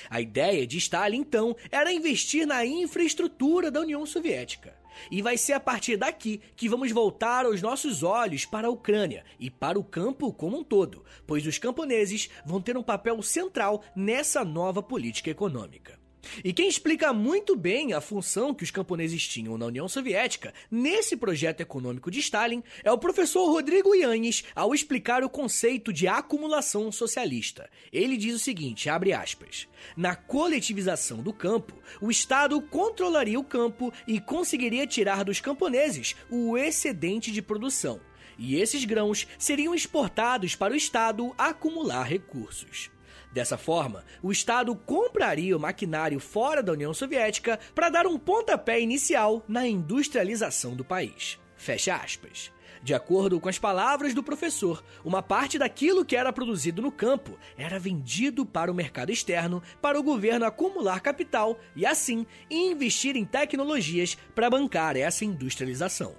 A 0.09 0.21
ideia 0.21 0.67
de 0.67 0.79
Stalin, 0.79 1.19
então, 1.19 1.55
era 1.71 1.93
investir 1.93 2.47
na 2.47 2.65
infraestrutura 2.65 3.71
da 3.71 3.81
União 3.81 4.05
Soviética. 4.05 4.75
E 5.11 5.23
vai 5.23 5.37
ser 5.37 5.55
a 5.55 5.61
partir 5.61 5.97
daqui 5.97 6.41
que 6.57 6.69
vamos 6.69 6.93
voltar 6.93 7.47
os 7.47 7.63
nossos 7.63 8.03
olhos 8.03 8.45
para 8.45 8.69
a 8.69 8.71
Ucrânia 8.71 9.25
e 9.39 9.51
para 9.51 9.79
o 9.79 9.85
campo 9.85 10.33
como 10.33 10.59
um 10.59 10.65
todo, 10.65 11.05
pois 11.27 11.47
os 11.47 11.59
camponeses 11.59 12.31
vão 12.45 12.61
ter 12.61 12.77
um 12.77 12.83
papel 12.83 13.21
central 13.23 13.83
nessa 13.95 14.45
nova 14.45 14.83
política 14.83 15.31
econômica. 15.31 16.06
E 16.45 16.53
quem 16.53 16.69
explica 16.69 17.13
muito 17.13 17.57
bem 17.57 17.93
a 17.93 18.01
função 18.01 18.55
que 18.55 18.65
os 18.65 18.71
camponeses 18.71 19.27
tinham 19.27 19.57
na 19.57 19.67
União 19.67 19.89
Soviética 19.89 20.53
nesse 20.71 21.17
projeto 21.17 21.61
econômico 21.61 22.11
de 22.11 22.21
Stalin 22.21 22.63
é 22.83 22.91
o 22.91 22.99
professor 22.99 23.51
Rodrigo 23.51 23.95
Yannis 23.95 24.45
ao 24.55 24.75
explicar 24.75 25.23
o 25.23 25.31
conceito 25.31 25.93
de 25.93 26.07
acumulação 26.09 26.91
socialista. 26.91 27.69
Ele 27.93 28.17
diz 28.17 28.35
o 28.35 28.39
seguinte, 28.39 28.89
abre 28.89 29.13
aspas: 29.13 29.69
Na 29.97 30.15
coletivização 30.15 31.23
do 31.23 31.33
campo, 31.33 31.75
o 32.01 32.11
Estado 32.11 32.61
controlaria 32.61 33.39
o 33.39 33.45
campo 33.45 33.93
e 34.07 34.21
conseguiria 34.21 34.87
tirar 34.87 35.25
dos 35.25 35.41
camponeses 35.41 36.15
o 36.31 36.57
excedente 36.57 37.31
de 37.31 37.43
produção. 37.43 38.01
E 38.39 38.57
esses 38.57 38.85
grãos 38.85 39.27
seriam 39.39 39.75
exportados 39.75 40.55
para 40.55 40.75
o 40.75 40.77
Estado 40.77 41.35
acumular 41.39 42.05
recursos. 42.05 42.91
Dessa 43.37 43.59
forma, 43.59 44.03
o 44.23 44.33
Estado 44.33 44.75
compraria 44.75 45.55
o 45.55 45.61
maquinário 45.61 46.19
fora 46.19 46.63
da 46.63 46.73
União 46.73 46.95
Soviética 46.95 47.61
para 47.75 47.91
dar 47.91 48.07
um 48.07 48.19
pontapé 48.19 48.81
inicial 48.81 49.45
na 49.47 49.69
industrialização 49.69 50.75
do 50.75 50.83
país. 50.83 51.39
Fecha 51.55 51.97
aspas. 51.97 52.51
De 52.83 52.95
acordo 52.95 53.39
com 53.39 53.51
as 53.51 53.59
palavras 53.59 54.15
do 54.15 54.23
professor, 54.23 54.83
uma 55.05 55.23
parte 55.23 55.59
daquilo 55.59 56.03
que 56.03 56.17
era 56.17 56.33
produzido 56.33 56.81
no 56.81 56.91
campo 56.91 57.39
era 57.59 57.79
vendido 57.79 58.47
para 58.47 58.73
o 58.73 58.75
mercado 58.75 59.13
externo 59.13 59.63
para 59.83 60.01
o 60.01 60.03
governo 60.03 60.47
acumular 60.47 61.01
capital 61.01 61.59
e, 61.77 61.85
assim, 61.85 62.27
investir 62.51 63.17
em 63.17 63.25
tecnologias 63.27 64.17
para 64.35 64.49
bancar 64.49 64.97
essa 64.97 65.27
industrialização. 65.27 66.17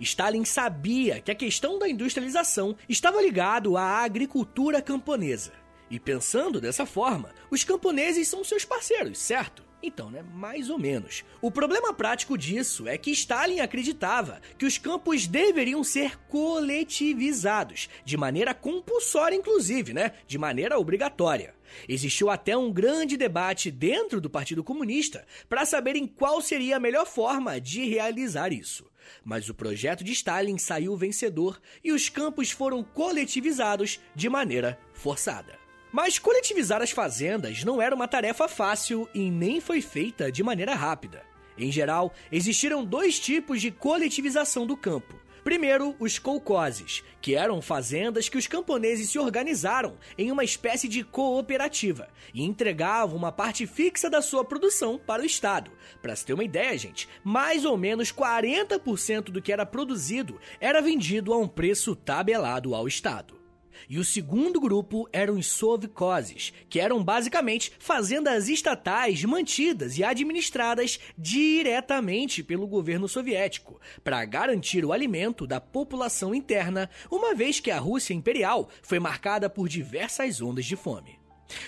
Stalin 0.00 0.46
sabia 0.46 1.20
que 1.20 1.30
a 1.30 1.34
questão 1.34 1.78
da 1.78 1.86
industrialização 1.86 2.74
estava 2.88 3.20
ligado 3.20 3.76
à 3.76 4.02
agricultura 4.02 4.80
camponesa. 4.80 5.52
E 5.90 6.00
pensando 6.00 6.60
dessa 6.60 6.86
forma, 6.86 7.34
os 7.50 7.64
camponeses 7.64 8.28
são 8.28 8.42
seus 8.42 8.64
parceiros, 8.64 9.18
certo? 9.18 9.62
Então, 9.86 10.10
né, 10.10 10.24
mais 10.34 10.70
ou 10.70 10.78
menos. 10.78 11.24
O 11.42 11.50
problema 11.50 11.92
prático 11.92 12.38
disso 12.38 12.88
é 12.88 12.96
que 12.96 13.10
Stalin 13.10 13.60
acreditava 13.60 14.40
que 14.56 14.64
os 14.64 14.78
campos 14.78 15.26
deveriam 15.26 15.84
ser 15.84 16.18
coletivizados, 16.26 17.90
de 18.02 18.16
maneira 18.16 18.54
compulsória 18.54 19.36
inclusive, 19.36 19.92
né, 19.92 20.12
de 20.26 20.38
maneira 20.38 20.78
obrigatória. 20.78 21.54
Existiu 21.86 22.30
até 22.30 22.56
um 22.56 22.72
grande 22.72 23.18
debate 23.18 23.70
dentro 23.70 24.22
do 24.22 24.30
Partido 24.30 24.64
Comunista 24.64 25.26
para 25.50 25.66
saber 25.66 25.96
em 25.96 26.06
qual 26.06 26.40
seria 26.40 26.78
a 26.78 26.80
melhor 26.80 27.06
forma 27.06 27.60
de 27.60 27.86
realizar 27.86 28.54
isso. 28.54 28.90
Mas 29.22 29.50
o 29.50 29.54
projeto 29.54 30.02
de 30.02 30.12
Stalin 30.12 30.56
saiu 30.56 30.96
vencedor 30.96 31.60
e 31.82 31.92
os 31.92 32.08
campos 32.08 32.50
foram 32.50 32.82
coletivizados 32.82 34.00
de 34.14 34.30
maneira 34.30 34.78
forçada. 34.94 35.63
Mas 35.94 36.18
coletivizar 36.18 36.82
as 36.82 36.90
fazendas 36.90 37.62
não 37.62 37.80
era 37.80 37.94
uma 37.94 38.08
tarefa 38.08 38.48
fácil 38.48 39.08
e 39.14 39.30
nem 39.30 39.60
foi 39.60 39.80
feita 39.80 40.32
de 40.32 40.42
maneira 40.42 40.74
rápida. 40.74 41.22
Em 41.56 41.70
geral, 41.70 42.12
existiram 42.32 42.84
dois 42.84 43.20
tipos 43.20 43.60
de 43.60 43.70
coletivização 43.70 44.66
do 44.66 44.76
campo. 44.76 45.14
Primeiro, 45.44 45.94
os 46.00 46.18
kolkhozes, 46.18 47.04
que 47.20 47.36
eram 47.36 47.62
fazendas 47.62 48.28
que 48.28 48.36
os 48.36 48.48
camponeses 48.48 49.08
se 49.08 49.20
organizaram 49.20 49.96
em 50.18 50.32
uma 50.32 50.42
espécie 50.42 50.88
de 50.88 51.04
cooperativa 51.04 52.08
e 52.34 52.42
entregavam 52.42 53.16
uma 53.16 53.30
parte 53.30 53.64
fixa 53.64 54.10
da 54.10 54.20
sua 54.20 54.44
produção 54.44 54.98
para 54.98 55.22
o 55.22 55.24
Estado. 55.24 55.70
Para 56.02 56.16
se 56.16 56.26
ter 56.26 56.34
uma 56.34 56.42
ideia, 56.42 56.76
gente, 56.76 57.08
mais 57.22 57.64
ou 57.64 57.78
menos 57.78 58.12
40% 58.12 59.26
do 59.30 59.40
que 59.40 59.52
era 59.52 59.64
produzido 59.64 60.40
era 60.60 60.82
vendido 60.82 61.32
a 61.32 61.38
um 61.38 61.46
preço 61.46 61.94
tabelado 61.94 62.74
ao 62.74 62.88
Estado. 62.88 63.43
E 63.88 63.98
o 63.98 64.04
segundo 64.04 64.60
grupo 64.60 65.08
eram 65.12 65.34
os 65.34 65.46
sovkhozes, 65.46 66.52
que 66.68 66.80
eram 66.80 67.02
basicamente 67.02 67.72
fazendas 67.78 68.48
estatais 68.48 69.24
mantidas 69.24 69.98
e 69.98 70.04
administradas 70.04 70.98
diretamente 71.16 72.42
pelo 72.42 72.66
governo 72.66 73.08
soviético, 73.08 73.80
para 74.02 74.24
garantir 74.24 74.84
o 74.84 74.92
alimento 74.92 75.46
da 75.46 75.60
população 75.60 76.34
interna, 76.34 76.88
uma 77.10 77.34
vez 77.34 77.60
que 77.60 77.70
a 77.70 77.78
Rússia 77.78 78.14
imperial 78.14 78.68
foi 78.82 78.98
marcada 78.98 79.50
por 79.50 79.68
diversas 79.68 80.40
ondas 80.40 80.64
de 80.64 80.76
fome. 80.76 81.18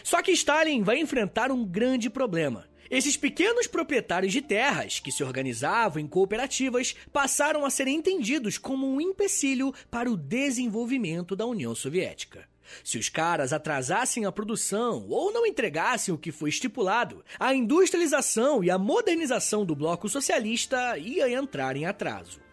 Só 0.02 0.22
que 0.22 0.32
Stalin 0.32 0.82
vai 0.82 0.98
enfrentar 0.98 1.50
um 1.50 1.64
grande 1.64 2.08
problema 2.08 2.66
esses 2.90 3.16
pequenos 3.16 3.66
proprietários 3.66 4.32
de 4.32 4.42
terras, 4.42 4.98
que 4.98 5.12
se 5.12 5.24
organizavam 5.24 6.00
em 6.00 6.06
cooperativas, 6.06 6.94
passaram 7.12 7.64
a 7.64 7.70
ser 7.70 7.88
entendidos 7.88 8.58
como 8.58 8.86
um 8.86 9.00
empecilho 9.00 9.72
para 9.90 10.10
o 10.10 10.16
desenvolvimento 10.16 11.34
da 11.34 11.46
União 11.46 11.74
Soviética. 11.74 12.46
Se 12.82 12.98
os 12.98 13.08
caras 13.08 13.52
atrasassem 13.52 14.24
a 14.24 14.32
produção 14.32 15.06
ou 15.08 15.32
não 15.32 15.46
entregassem 15.46 16.12
o 16.12 16.18
que 16.18 16.32
foi 16.32 16.50
estipulado, 16.50 17.24
a 17.38 17.54
industrialização 17.54 18.62
e 18.62 18.70
a 18.70 18.78
modernização 18.78 19.64
do 19.64 19.76
bloco 19.76 20.08
socialista 20.08 20.98
ia 20.98 21.30
entrar 21.30 21.76
em 21.76 21.86
atraso. 21.86 22.45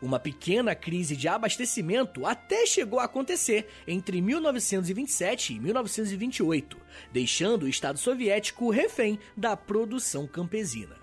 Uma 0.00 0.18
pequena 0.18 0.74
crise 0.74 1.16
de 1.16 1.28
abastecimento 1.28 2.26
até 2.26 2.66
chegou 2.66 2.98
a 3.00 3.04
acontecer 3.04 3.66
entre 3.86 4.20
1927 4.20 5.54
e 5.54 5.60
1928, 5.60 6.76
deixando 7.12 7.64
o 7.64 7.68
Estado 7.68 7.98
soviético 7.98 8.70
refém 8.70 9.18
da 9.36 9.56
produção 9.56 10.26
campesina. 10.26 10.96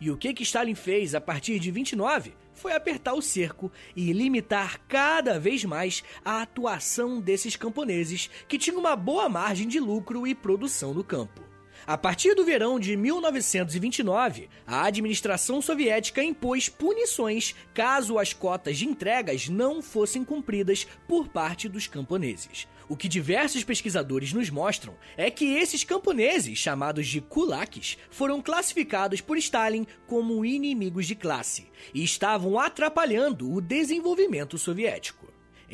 E 0.00 0.10
o 0.10 0.16
que, 0.16 0.34
que 0.34 0.42
Stalin 0.42 0.74
fez 0.74 1.14
a 1.14 1.20
partir 1.20 1.58
de 1.58 1.70
29? 1.70 2.34
Foi 2.52 2.72
apertar 2.72 3.14
o 3.14 3.22
cerco 3.22 3.72
e 3.96 4.12
limitar 4.12 4.80
cada 4.86 5.38
vez 5.38 5.64
mais 5.64 6.04
a 6.24 6.42
atuação 6.42 7.20
desses 7.20 7.56
camponeses 7.56 8.28
que 8.46 8.58
tinham 8.58 8.78
uma 8.78 8.94
boa 8.94 9.28
margem 9.28 9.66
de 9.66 9.80
lucro 9.80 10.26
e 10.26 10.34
produção 10.34 10.92
no 10.92 11.02
campo. 11.02 11.51
A 11.84 11.98
partir 11.98 12.34
do 12.36 12.44
verão 12.44 12.78
de 12.78 12.96
1929, 12.96 14.48
a 14.64 14.84
administração 14.84 15.60
soviética 15.60 16.22
impôs 16.22 16.68
punições 16.68 17.56
caso 17.74 18.20
as 18.20 18.32
cotas 18.32 18.78
de 18.78 18.86
entregas 18.86 19.48
não 19.48 19.82
fossem 19.82 20.24
cumpridas 20.24 20.86
por 21.08 21.26
parte 21.26 21.68
dos 21.68 21.88
camponeses. 21.88 22.68
O 22.88 22.96
que 22.96 23.08
diversos 23.08 23.64
pesquisadores 23.64 24.32
nos 24.32 24.48
mostram 24.48 24.94
é 25.16 25.28
que 25.28 25.56
esses 25.56 25.82
camponeses, 25.82 26.58
chamados 26.58 27.08
de 27.08 27.20
kulaks, 27.20 27.98
foram 28.10 28.40
classificados 28.40 29.20
por 29.20 29.36
Stalin 29.38 29.84
como 30.06 30.44
inimigos 30.44 31.06
de 31.06 31.16
classe 31.16 31.66
e 31.92 32.04
estavam 32.04 32.60
atrapalhando 32.60 33.52
o 33.52 33.60
desenvolvimento 33.60 34.56
soviético. 34.56 35.21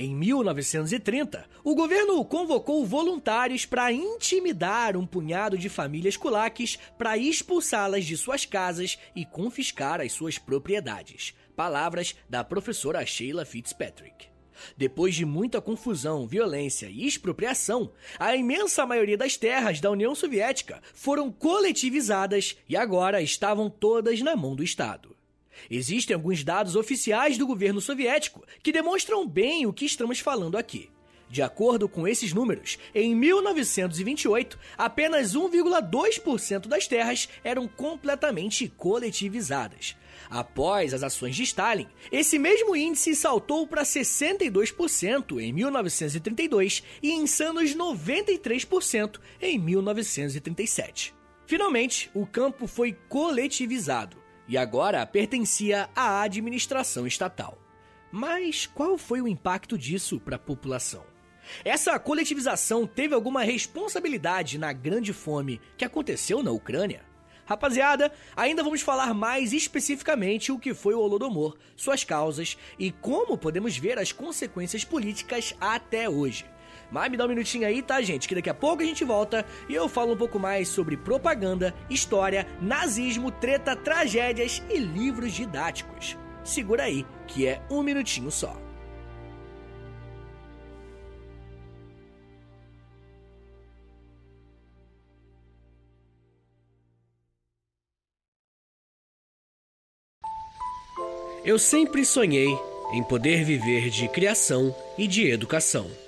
Em 0.00 0.14
1930, 0.14 1.44
o 1.64 1.74
governo 1.74 2.24
convocou 2.24 2.86
voluntários 2.86 3.66
para 3.66 3.90
intimidar 3.92 4.96
um 4.96 5.04
punhado 5.04 5.58
de 5.58 5.68
famílias 5.68 6.16
kulaks 6.16 6.78
para 6.96 7.18
expulsá-las 7.18 8.04
de 8.04 8.16
suas 8.16 8.44
casas 8.44 8.96
e 9.16 9.24
confiscar 9.24 10.00
as 10.00 10.12
suas 10.12 10.38
propriedades. 10.38 11.34
Palavras 11.56 12.14
da 12.30 12.44
professora 12.44 13.04
Sheila 13.04 13.44
Fitzpatrick. 13.44 14.28
Depois 14.76 15.16
de 15.16 15.24
muita 15.24 15.60
confusão, 15.60 16.28
violência 16.28 16.86
e 16.86 17.04
expropriação, 17.04 17.90
a 18.20 18.36
imensa 18.36 18.86
maioria 18.86 19.18
das 19.18 19.36
terras 19.36 19.80
da 19.80 19.90
União 19.90 20.14
Soviética 20.14 20.80
foram 20.94 21.28
coletivizadas 21.28 22.56
e 22.68 22.76
agora 22.76 23.20
estavam 23.20 23.68
todas 23.68 24.20
na 24.20 24.36
mão 24.36 24.54
do 24.54 24.62
Estado. 24.62 25.17
Existem 25.70 26.14
alguns 26.14 26.44
dados 26.44 26.76
oficiais 26.76 27.38
do 27.38 27.46
governo 27.46 27.80
soviético 27.80 28.44
que 28.62 28.72
demonstram 28.72 29.26
bem 29.26 29.66
o 29.66 29.72
que 29.72 29.84
estamos 29.84 30.20
falando 30.20 30.56
aqui. 30.56 30.90
De 31.30 31.42
acordo 31.42 31.88
com 31.88 32.08
esses 32.08 32.32
números, 32.32 32.78
em 32.94 33.14
1928, 33.14 34.58
apenas 34.78 35.34
1,2% 35.34 36.66
das 36.66 36.88
terras 36.88 37.28
eram 37.44 37.68
completamente 37.68 38.66
coletivizadas. 38.68 39.94
Após 40.30 40.94
as 40.94 41.02
ações 41.02 41.36
de 41.36 41.42
Stalin, 41.42 41.86
esse 42.10 42.38
mesmo 42.38 42.74
índice 42.74 43.14
saltou 43.14 43.66
para 43.66 43.82
62% 43.82 45.38
em 45.38 45.52
1932 45.52 46.82
e 47.02 47.12
insanos 47.12 47.74
93% 47.74 49.20
em 49.40 49.58
1937. 49.58 51.14
Finalmente, 51.46 52.10
o 52.14 52.26
campo 52.26 52.66
foi 52.66 52.96
coletivizado 53.08 54.27
e 54.48 54.56
agora 54.56 55.06
pertencia 55.06 55.88
à 55.94 56.22
administração 56.22 57.06
estatal. 57.06 57.58
Mas 58.10 58.66
qual 58.66 58.96
foi 58.96 59.20
o 59.20 59.28
impacto 59.28 59.76
disso 59.76 60.18
para 60.18 60.36
a 60.36 60.38
população? 60.38 61.04
Essa 61.64 61.98
coletivização 61.98 62.86
teve 62.86 63.14
alguma 63.14 63.42
responsabilidade 63.42 64.58
na 64.58 64.72
grande 64.72 65.12
fome 65.12 65.60
que 65.76 65.84
aconteceu 65.84 66.42
na 66.42 66.50
Ucrânia? 66.50 67.06
Rapaziada, 67.44 68.12
ainda 68.36 68.62
vamos 68.62 68.82
falar 68.82 69.14
mais 69.14 69.54
especificamente 69.54 70.52
o 70.52 70.58
que 70.58 70.74
foi 70.74 70.94
o 70.94 71.00
Holodomor, 71.00 71.56
suas 71.76 72.04
causas 72.04 72.58
e 72.78 72.90
como 72.90 73.38
podemos 73.38 73.76
ver 73.76 73.98
as 73.98 74.12
consequências 74.12 74.84
políticas 74.84 75.54
até 75.58 76.10
hoje. 76.10 76.44
Mas 76.90 77.10
me 77.10 77.16
dá 77.16 77.24
um 77.24 77.28
minutinho 77.28 77.66
aí, 77.66 77.82
tá, 77.82 78.00
gente? 78.00 78.26
Que 78.26 78.34
daqui 78.34 78.50
a 78.50 78.54
pouco 78.54 78.82
a 78.82 78.86
gente 78.86 79.04
volta 79.04 79.44
e 79.68 79.74
eu 79.74 79.88
falo 79.88 80.12
um 80.12 80.16
pouco 80.16 80.38
mais 80.38 80.68
sobre 80.68 80.96
propaganda, 80.96 81.74
história, 81.90 82.46
nazismo, 82.60 83.30
treta, 83.30 83.76
tragédias 83.76 84.62
e 84.70 84.78
livros 84.78 85.32
didáticos. 85.32 86.16
Segura 86.42 86.84
aí, 86.84 87.04
que 87.26 87.46
é 87.46 87.60
um 87.70 87.82
minutinho 87.82 88.30
só. 88.30 88.56
Eu 101.44 101.58
sempre 101.58 102.04
sonhei 102.04 102.48
em 102.92 103.02
poder 103.02 103.44
viver 103.44 103.88
de 103.90 104.08
criação 104.08 104.74
e 104.98 105.06
de 105.06 105.30
educação. 105.30 106.07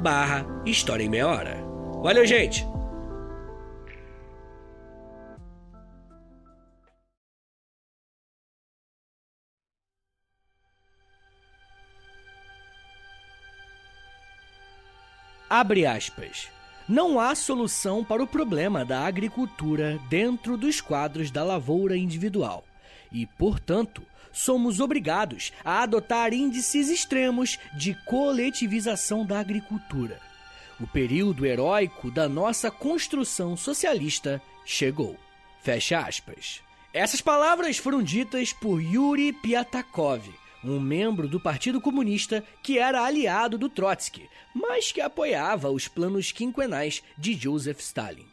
barra 0.00 0.46
História 0.64 1.04
em 1.04 1.08
Meia 1.08 1.28
Hora. 1.28 1.56
Valeu, 2.02 2.26
gente! 2.26 2.66
Abre 15.48 15.84
aspas. 15.84 16.48
Não 16.88 17.20
há 17.20 17.34
solução 17.34 18.02
para 18.02 18.22
o 18.22 18.26
problema 18.26 18.84
da 18.84 19.00
agricultura 19.00 19.98
dentro 20.08 20.56
dos 20.56 20.80
quadros 20.80 21.30
da 21.30 21.44
lavoura 21.44 21.96
individual 21.96 22.64
e, 23.12 23.26
portanto, 23.26 24.02
somos 24.32 24.80
obrigados 24.80 25.52
a 25.64 25.82
adotar 25.82 26.32
índices 26.32 26.88
extremos 26.88 27.58
de 27.76 27.94
coletivização 28.06 29.24
da 29.24 29.40
agricultura. 29.40 30.20
O 30.80 30.86
período 30.86 31.44
heróico 31.44 32.10
da 32.10 32.28
nossa 32.28 32.70
construção 32.70 33.56
socialista 33.56 34.40
chegou. 34.64 35.16
Fecha 35.62 35.98
aspas. 36.00 36.62
Essas 36.92 37.20
palavras 37.20 37.76
foram 37.76 38.02
ditas 38.02 38.52
por 38.52 38.80
Yuri 38.80 39.32
Piatakov, 39.32 40.22
um 40.64 40.80
membro 40.80 41.28
do 41.28 41.38
Partido 41.38 41.80
Comunista 41.80 42.42
que 42.62 42.78
era 42.78 43.04
aliado 43.04 43.58
do 43.58 43.68
Trotsky, 43.68 44.28
mas 44.54 44.90
que 44.90 45.00
apoiava 45.00 45.70
os 45.70 45.86
planos 45.86 46.32
quinquenais 46.32 47.02
de 47.16 47.34
Joseph 47.34 47.80
Stalin. 47.80 48.26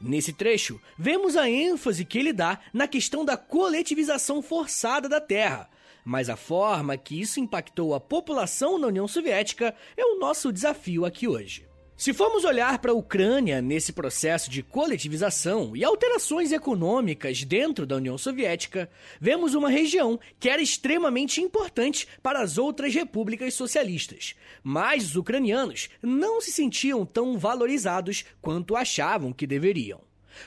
Nesse 0.00 0.32
trecho, 0.32 0.80
vemos 0.98 1.36
a 1.36 1.48
ênfase 1.48 2.04
que 2.04 2.18
ele 2.18 2.32
dá 2.32 2.58
na 2.72 2.86
questão 2.86 3.24
da 3.24 3.36
coletivização 3.36 4.42
forçada 4.42 5.08
da 5.08 5.20
Terra. 5.20 5.68
Mas 6.04 6.28
a 6.28 6.36
forma 6.36 6.96
que 6.96 7.20
isso 7.20 7.38
impactou 7.38 7.94
a 7.94 8.00
população 8.00 8.78
na 8.78 8.88
União 8.88 9.06
Soviética 9.06 9.74
é 9.96 10.04
o 10.04 10.18
nosso 10.18 10.52
desafio 10.52 11.04
aqui 11.04 11.28
hoje. 11.28 11.71
Se 11.96 12.12
formos 12.12 12.44
olhar 12.44 12.78
para 12.78 12.90
a 12.90 12.94
Ucrânia 12.94 13.62
nesse 13.62 13.92
processo 13.92 14.50
de 14.50 14.62
coletivização 14.62 15.76
e 15.76 15.84
alterações 15.84 16.50
econômicas 16.50 17.44
dentro 17.44 17.86
da 17.86 17.96
União 17.96 18.18
Soviética, 18.18 18.90
vemos 19.20 19.54
uma 19.54 19.68
região 19.68 20.18
que 20.40 20.48
era 20.48 20.60
extremamente 20.60 21.40
importante 21.40 22.08
para 22.22 22.40
as 22.40 22.58
outras 22.58 22.92
repúblicas 22.94 23.54
socialistas. 23.54 24.34
Mas 24.64 25.04
os 25.04 25.16
ucranianos 25.16 25.90
não 26.02 26.40
se 26.40 26.50
sentiam 26.50 27.06
tão 27.06 27.38
valorizados 27.38 28.24
quanto 28.40 28.74
achavam 28.74 29.32
que 29.32 29.46
deveriam. 29.46 30.00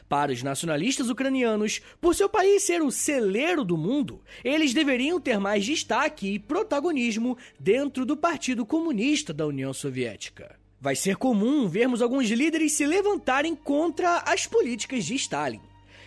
Para 0.10 0.34
os 0.34 0.42
nacionalistas 0.44 1.10
ucranianos, 1.10 1.80
por 2.02 2.16
seu 2.16 2.28
país 2.28 2.64
ser 2.64 2.82
o 2.82 2.92
celeiro 2.92 3.64
do 3.64 3.78
mundo, 3.78 4.22
eles 4.44 4.74
deveriam 4.74 5.22
ter 5.22 5.40
mais 5.40 5.64
destaque 5.64 6.34
e 6.34 6.40
protagonismo 6.40 7.38
dentro 7.60 8.04
do 8.04 8.18
Partido 8.18 8.66
Comunista 8.66 9.32
da 9.32 9.46
União 9.46 9.72
Soviética. 9.74 10.65
Vai 10.86 10.96
ser 10.96 11.16
comum 11.16 11.68
vermos 11.68 12.00
alguns 12.00 12.30
líderes 12.30 12.74
se 12.74 12.86
levantarem 12.86 13.56
contra 13.56 14.20
as 14.20 14.46
políticas 14.46 15.04
de 15.04 15.16
Stalin. 15.16 15.60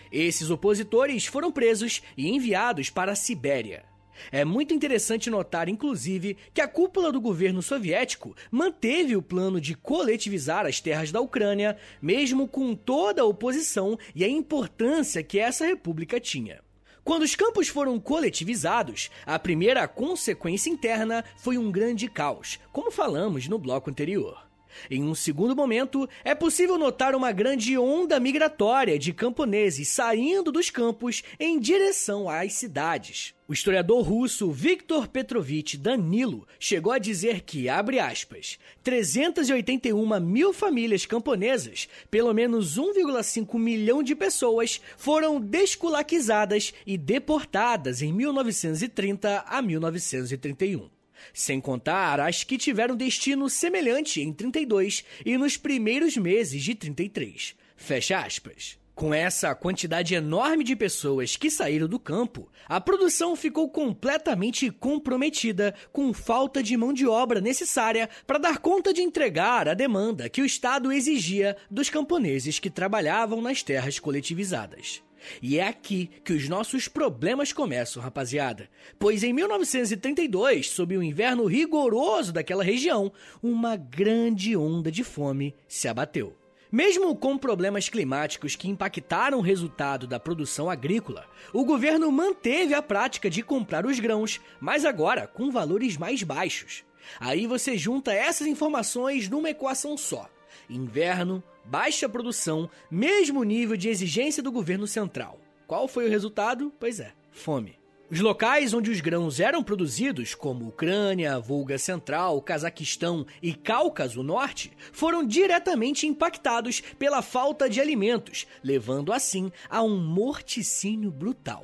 Esses 0.09 0.49
opositores 0.49 1.25
foram 1.25 1.51
presos 1.51 2.01
e 2.15 2.29
enviados 2.29 2.89
para 2.89 3.11
a 3.11 3.15
Sibéria. 3.15 3.83
É 4.31 4.45
muito 4.45 4.73
interessante 4.73 5.29
notar, 5.29 5.67
inclusive, 5.67 6.37
que 6.53 6.61
a 6.61 6.67
cúpula 6.67 7.11
do 7.11 7.19
governo 7.19 7.61
soviético 7.61 8.33
manteve 8.49 9.17
o 9.17 9.21
plano 9.21 9.59
de 9.59 9.75
coletivizar 9.75 10.65
as 10.65 10.79
terras 10.79 11.11
da 11.11 11.19
Ucrânia, 11.19 11.75
mesmo 12.01 12.47
com 12.47 12.73
toda 12.73 13.21
a 13.21 13.25
oposição 13.25 13.99
e 14.15 14.23
a 14.23 14.29
importância 14.29 15.21
que 15.21 15.39
essa 15.39 15.65
república 15.65 16.21
tinha. 16.21 16.61
Quando 17.03 17.23
os 17.23 17.35
campos 17.35 17.67
foram 17.67 17.99
coletivizados, 17.99 19.09
a 19.25 19.37
primeira 19.37 19.85
consequência 19.89 20.69
interna 20.69 21.25
foi 21.35 21.57
um 21.57 21.69
grande 21.69 22.07
caos, 22.07 22.61
como 22.71 22.89
falamos 22.89 23.45
no 23.49 23.59
bloco 23.59 23.89
anterior. 23.89 24.47
Em 24.89 25.03
um 25.03 25.15
segundo 25.15 25.55
momento, 25.55 26.07
é 26.23 26.33
possível 26.35 26.77
notar 26.77 27.15
uma 27.15 27.31
grande 27.31 27.77
onda 27.77 28.19
migratória 28.19 28.97
de 28.97 29.13
camponeses 29.13 29.87
saindo 29.87 30.51
dos 30.51 30.69
campos 30.69 31.23
em 31.39 31.59
direção 31.59 32.29
às 32.29 32.53
cidades. 32.53 33.33
O 33.49 33.53
historiador 33.53 34.03
russo 34.03 34.51
Viktor 34.51 35.07
Petrovich 35.07 35.75
Danilo 35.75 36.47
chegou 36.59 36.93
a 36.93 36.99
dizer 36.99 37.41
que, 37.41 37.67
abre 37.67 37.97
aspas, 37.99 38.59
381 38.83 40.19
mil 40.19 40.53
famílias 40.53 41.07
camponesas, 41.07 41.89
pelo 42.11 42.31
menos 42.31 42.77
1,5 42.77 43.57
milhão 43.57 44.03
de 44.03 44.13
pessoas, 44.13 44.79
foram 44.95 45.41
desculaquizadas 45.41 46.75
e 46.85 46.95
deportadas 46.95 48.03
em 48.03 48.13
1930 48.13 49.45
a 49.47 49.61
1931 49.63 50.98
sem 51.33 51.59
contar 51.59 52.19
as 52.19 52.43
que 52.43 52.57
tiveram 52.57 52.95
destino 52.95 53.49
semelhante 53.49 54.21
em 54.21 54.33
32 54.33 55.03
e 55.25 55.37
nos 55.37 55.57
primeiros 55.57 56.17
meses 56.17 56.63
de 56.63 56.75
33. 56.75 57.55
Fecha 57.75 58.19
aspas. 58.19 58.79
Com 58.99 59.13
essa 59.13 59.55
quantidade 59.55 60.13
enorme 60.13 60.61
de 60.61 60.75
pessoas 60.75 61.37
que 61.37 61.49
saíram 61.49 61.87
do 61.87 61.97
campo, 61.97 62.51
a 62.67 62.81
produção 62.81 63.33
ficou 63.33 63.69
completamente 63.69 64.69
comprometida 64.69 65.73
com 65.93 66.13
falta 66.13 66.61
de 66.61 66.75
mão 66.75 66.91
de 66.91 67.07
obra 67.07 67.39
necessária 67.39 68.09
para 68.27 68.37
dar 68.37 68.57
conta 68.57 68.93
de 68.93 69.01
entregar 69.01 69.69
a 69.69 69.73
demanda 69.73 70.27
que 70.27 70.41
o 70.41 70.45
Estado 70.45 70.91
exigia 70.91 71.55
dos 71.71 71.89
camponeses 71.89 72.59
que 72.59 72.69
trabalhavam 72.69 73.41
nas 73.41 73.63
terras 73.63 73.99
coletivizadas. 73.99 75.01
E 75.41 75.59
é 75.59 75.67
aqui 75.67 76.09
que 76.23 76.33
os 76.33 76.47
nossos 76.47 76.87
problemas 76.87 77.53
começam, 77.53 78.01
rapaziada. 78.01 78.69
Pois 78.97 79.23
em 79.23 79.33
1932, 79.33 80.69
sob 80.69 80.97
o 80.97 81.03
inverno 81.03 81.45
rigoroso 81.45 82.31
daquela 82.33 82.63
região, 82.63 83.11
uma 83.41 83.75
grande 83.75 84.55
onda 84.55 84.91
de 84.91 85.03
fome 85.03 85.55
se 85.67 85.87
abateu. 85.87 86.35
Mesmo 86.71 87.15
com 87.15 87.35
problemas 87.35 87.89
climáticos 87.89 88.55
que 88.55 88.69
impactaram 88.69 89.39
o 89.39 89.41
resultado 89.41 90.05
da 90.05 90.19
produção 90.19 90.69
agrícola, 90.69 91.25
o 91.51 91.65
governo 91.65 92.11
manteve 92.11 92.75
a 92.75 92.81
prática 92.81 93.27
de 93.27 93.41
comprar 93.41 93.87
os 93.87 93.99
grãos, 93.99 94.39
mas 94.59 94.85
agora 94.85 95.25
com 95.25 95.49
valores 95.49 95.97
mais 95.97 96.21
baixos. 96.21 96.83
Aí 97.19 97.47
você 97.47 97.75
junta 97.75 98.13
essas 98.13 98.45
informações 98.45 99.27
numa 99.27 99.49
equação 99.49 99.97
só: 99.97 100.29
inverno, 100.69 101.43
baixa 101.65 102.09
produção, 102.09 102.69
mesmo 102.89 103.43
nível 103.43 103.77
de 103.77 103.89
exigência 103.89 104.41
do 104.41 104.51
governo 104.51 104.87
central. 104.87 105.39
Qual 105.67 105.87
foi 105.87 106.07
o 106.07 106.09
resultado? 106.09 106.73
Pois 106.79 106.99
é, 106.99 107.13
fome. 107.31 107.79
Os 108.11 108.21
locais 108.21 108.73
onde 108.73 108.89
os 108.89 109.01
grãos 109.01 109.39
eram 109.39 109.63
produzidos, 109.63 110.33
como 110.33 110.67
Ucrânia, 110.67 111.39
Volga 111.39 111.77
Central, 111.77 112.41
Cazaquistão 112.41 113.23
e 113.39 113.53
Cáucaso 113.53 114.23
Norte, 114.23 114.71
foram 114.91 115.23
diretamente 115.23 116.07
impactados 116.07 116.81
pela 116.97 117.21
falta 117.21 117.69
de 117.69 117.79
alimentos, 117.79 118.47
levando 118.63 119.13
assim 119.13 119.51
a 119.69 119.83
um 119.83 119.95
morticínio 119.95 121.11
brutal. 121.11 121.63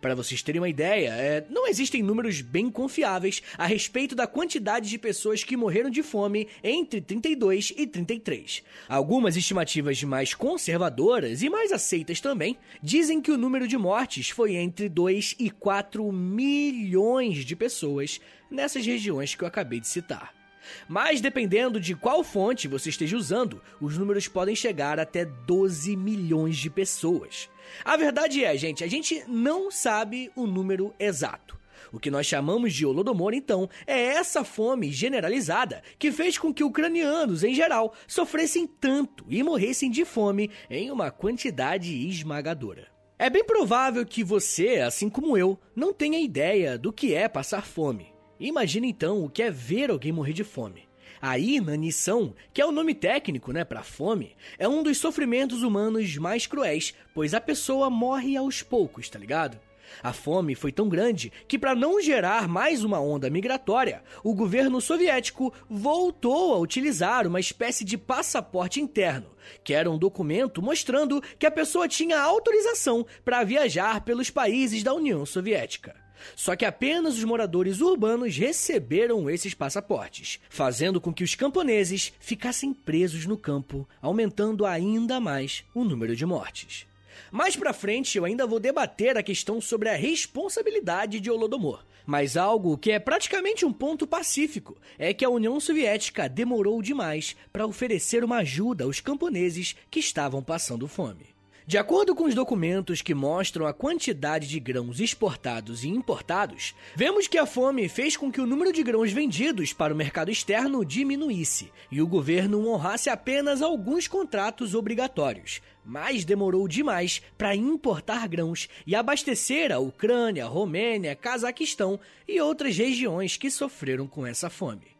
Para 0.00 0.14
vocês 0.14 0.42
terem 0.42 0.60
uma 0.60 0.68
ideia, 0.68 1.10
é, 1.10 1.44
não 1.48 1.66
existem 1.66 2.02
números 2.02 2.40
bem 2.40 2.70
confiáveis 2.70 3.42
a 3.56 3.66
respeito 3.66 4.14
da 4.14 4.26
quantidade 4.26 4.88
de 4.88 4.98
pessoas 4.98 5.42
que 5.42 5.56
morreram 5.56 5.90
de 5.90 6.02
fome 6.02 6.48
entre 6.62 7.00
32 7.00 7.72
e 7.76 7.86
33. 7.86 8.62
Algumas 8.88 9.36
estimativas 9.36 10.02
mais 10.02 10.34
conservadoras 10.34 11.42
e 11.42 11.48
mais 11.48 11.72
aceitas 11.72 12.20
também 12.20 12.56
dizem 12.82 13.20
que 13.20 13.30
o 13.30 13.38
número 13.38 13.66
de 13.66 13.76
mortes 13.76 14.30
foi 14.30 14.56
entre 14.56 14.88
2 14.88 15.36
e 15.38 15.50
4 15.50 16.12
milhões 16.12 17.44
de 17.44 17.56
pessoas 17.56 18.20
nessas 18.50 18.84
regiões 18.84 19.34
que 19.34 19.42
eu 19.42 19.48
acabei 19.48 19.80
de 19.80 19.88
citar. 19.88 20.45
Mas 20.88 21.20
dependendo 21.20 21.80
de 21.80 21.94
qual 21.94 22.22
fonte 22.22 22.68
você 22.68 22.88
esteja 22.88 23.16
usando, 23.16 23.62
os 23.80 23.96
números 23.98 24.28
podem 24.28 24.54
chegar 24.54 24.98
até 24.98 25.24
12 25.24 25.96
milhões 25.96 26.56
de 26.56 26.70
pessoas. 26.70 27.48
A 27.84 27.96
verdade 27.96 28.44
é, 28.44 28.56
gente, 28.56 28.84
a 28.84 28.86
gente 28.86 29.24
não 29.26 29.70
sabe 29.70 30.30
o 30.36 30.46
número 30.46 30.94
exato. 30.98 31.56
O 31.92 32.00
que 32.00 32.10
nós 32.10 32.26
chamamos 32.26 32.74
de 32.74 32.84
Holodomor, 32.84 33.32
então, 33.32 33.68
é 33.86 33.98
essa 33.98 34.44
fome 34.44 34.90
generalizada 34.90 35.82
que 35.98 36.10
fez 36.10 36.36
com 36.36 36.52
que 36.52 36.64
ucranianos, 36.64 37.44
em 37.44 37.54
geral, 37.54 37.94
sofressem 38.06 38.66
tanto 38.66 39.24
e 39.28 39.42
morressem 39.42 39.90
de 39.90 40.04
fome 40.04 40.50
em 40.68 40.90
uma 40.90 41.10
quantidade 41.10 41.94
esmagadora. 42.08 42.88
É 43.18 43.30
bem 43.30 43.44
provável 43.44 44.04
que 44.04 44.22
você, 44.22 44.80
assim 44.80 45.08
como 45.08 45.38
eu, 45.38 45.58
não 45.74 45.92
tenha 45.92 46.20
ideia 46.20 46.76
do 46.76 46.92
que 46.92 47.14
é 47.14 47.28
passar 47.28 47.64
fome. 47.64 48.15
Imagina 48.38 48.86
então 48.86 49.24
o 49.24 49.30
que 49.30 49.42
é 49.42 49.50
ver 49.50 49.90
alguém 49.90 50.12
morrer 50.12 50.32
de 50.32 50.44
fome. 50.44 50.86
A 51.20 51.38
inanição, 51.38 52.34
que 52.52 52.60
é 52.60 52.66
o 52.66 52.72
nome 52.72 52.94
técnico, 52.94 53.50
né, 53.50 53.64
para 53.64 53.82
fome, 53.82 54.36
é 54.58 54.68
um 54.68 54.82
dos 54.82 54.98
sofrimentos 54.98 55.62
humanos 55.62 56.16
mais 56.18 56.46
cruéis, 56.46 56.94
pois 57.14 57.32
a 57.32 57.40
pessoa 57.40 57.88
morre 57.88 58.36
aos 58.36 58.62
poucos, 58.62 59.08
tá 59.08 59.18
ligado? 59.18 59.58
A 60.02 60.12
fome 60.12 60.54
foi 60.54 60.72
tão 60.72 60.88
grande 60.88 61.32
que, 61.48 61.58
para 61.58 61.74
não 61.74 62.00
gerar 62.00 62.46
mais 62.48 62.84
uma 62.84 63.00
onda 63.00 63.30
migratória, 63.30 64.02
o 64.22 64.34
governo 64.34 64.80
soviético 64.80 65.54
voltou 65.70 66.52
a 66.52 66.58
utilizar 66.58 67.26
uma 67.26 67.40
espécie 67.40 67.84
de 67.84 67.96
passaporte 67.96 68.80
interno, 68.80 69.30
que 69.64 69.72
era 69.72 69.90
um 69.90 69.96
documento 69.96 70.60
mostrando 70.60 71.22
que 71.38 71.46
a 71.46 71.50
pessoa 71.50 71.88
tinha 71.88 72.20
autorização 72.20 73.06
para 73.24 73.44
viajar 73.44 74.02
pelos 74.02 74.28
países 74.28 74.82
da 74.82 74.92
União 74.92 75.24
Soviética. 75.24 76.05
Só 76.34 76.56
que 76.56 76.64
apenas 76.64 77.16
os 77.16 77.24
moradores 77.24 77.80
urbanos 77.80 78.36
receberam 78.36 79.28
esses 79.28 79.54
passaportes, 79.54 80.40
fazendo 80.48 81.00
com 81.00 81.12
que 81.12 81.24
os 81.24 81.34
camponeses 81.34 82.12
ficassem 82.20 82.72
presos 82.72 83.26
no 83.26 83.36
campo, 83.36 83.88
aumentando 84.00 84.66
ainda 84.66 85.20
mais 85.20 85.64
o 85.74 85.84
número 85.84 86.16
de 86.16 86.26
mortes. 86.26 86.86
Mais 87.30 87.56
pra 87.56 87.72
frente 87.72 88.16
eu 88.16 88.24
ainda 88.24 88.46
vou 88.46 88.60
debater 88.60 89.16
a 89.16 89.22
questão 89.22 89.60
sobre 89.60 89.88
a 89.88 89.96
responsabilidade 89.96 91.20
de 91.20 91.30
Holodomor. 91.30 91.84
Mas 92.06 92.36
algo 92.36 92.78
que 92.78 92.92
é 92.92 93.00
praticamente 93.00 93.66
um 93.66 93.72
ponto 93.72 94.06
pacífico 94.06 94.76
é 94.96 95.12
que 95.12 95.24
a 95.24 95.28
União 95.28 95.58
Soviética 95.58 96.28
demorou 96.28 96.80
demais 96.80 97.34
para 97.52 97.66
oferecer 97.66 98.22
uma 98.22 98.36
ajuda 98.38 98.84
aos 98.84 99.00
camponeses 99.00 99.74
que 99.90 99.98
estavam 99.98 100.40
passando 100.40 100.86
fome. 100.86 101.35
De 101.68 101.76
acordo 101.76 102.14
com 102.14 102.26
os 102.26 102.34
documentos 102.34 103.02
que 103.02 103.12
mostram 103.12 103.66
a 103.66 103.74
quantidade 103.74 104.46
de 104.46 104.60
grãos 104.60 105.00
exportados 105.00 105.82
e 105.82 105.88
importados, 105.88 106.76
vemos 106.94 107.26
que 107.26 107.36
a 107.36 107.44
fome 107.44 107.88
fez 107.88 108.16
com 108.16 108.30
que 108.30 108.40
o 108.40 108.46
número 108.46 108.72
de 108.72 108.84
grãos 108.84 109.10
vendidos 109.10 109.72
para 109.72 109.92
o 109.92 109.96
mercado 109.96 110.30
externo 110.30 110.84
diminuísse 110.84 111.72
e 111.90 112.00
o 112.00 112.06
governo 112.06 112.68
honrasse 112.68 113.10
apenas 113.10 113.62
alguns 113.62 114.06
contratos 114.06 114.76
obrigatórios, 114.76 115.60
mas 115.84 116.24
demorou 116.24 116.68
demais 116.68 117.20
para 117.36 117.56
importar 117.56 118.28
grãos 118.28 118.68
e 118.86 118.94
abastecer 118.94 119.72
a 119.72 119.80
Ucrânia, 119.80 120.46
Romênia, 120.46 121.16
Cazaquistão 121.16 121.98
e 122.28 122.40
outras 122.40 122.76
regiões 122.76 123.36
que 123.36 123.50
sofreram 123.50 124.06
com 124.06 124.24
essa 124.24 124.48
fome. 124.48 124.96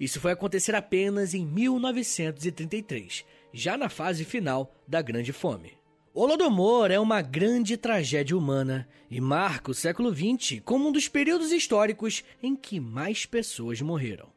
Isso 0.00 0.20
foi 0.20 0.32
acontecer 0.32 0.74
apenas 0.74 1.32
em 1.32 1.46
1933, 1.46 3.24
já 3.52 3.78
na 3.78 3.88
fase 3.88 4.24
final 4.24 4.74
da 4.84 5.00
Grande 5.00 5.32
Fome. 5.32 5.77
Holodomor 6.20 6.90
é 6.90 6.98
uma 6.98 7.22
grande 7.22 7.76
tragédia 7.76 8.36
humana 8.36 8.88
e 9.08 9.20
marca 9.20 9.70
o 9.70 9.74
século 9.74 10.12
XX 10.12 10.60
como 10.64 10.88
um 10.88 10.90
dos 10.90 11.06
períodos 11.06 11.52
históricos 11.52 12.24
em 12.42 12.56
que 12.56 12.80
mais 12.80 13.24
pessoas 13.24 13.80
morreram. 13.80 14.28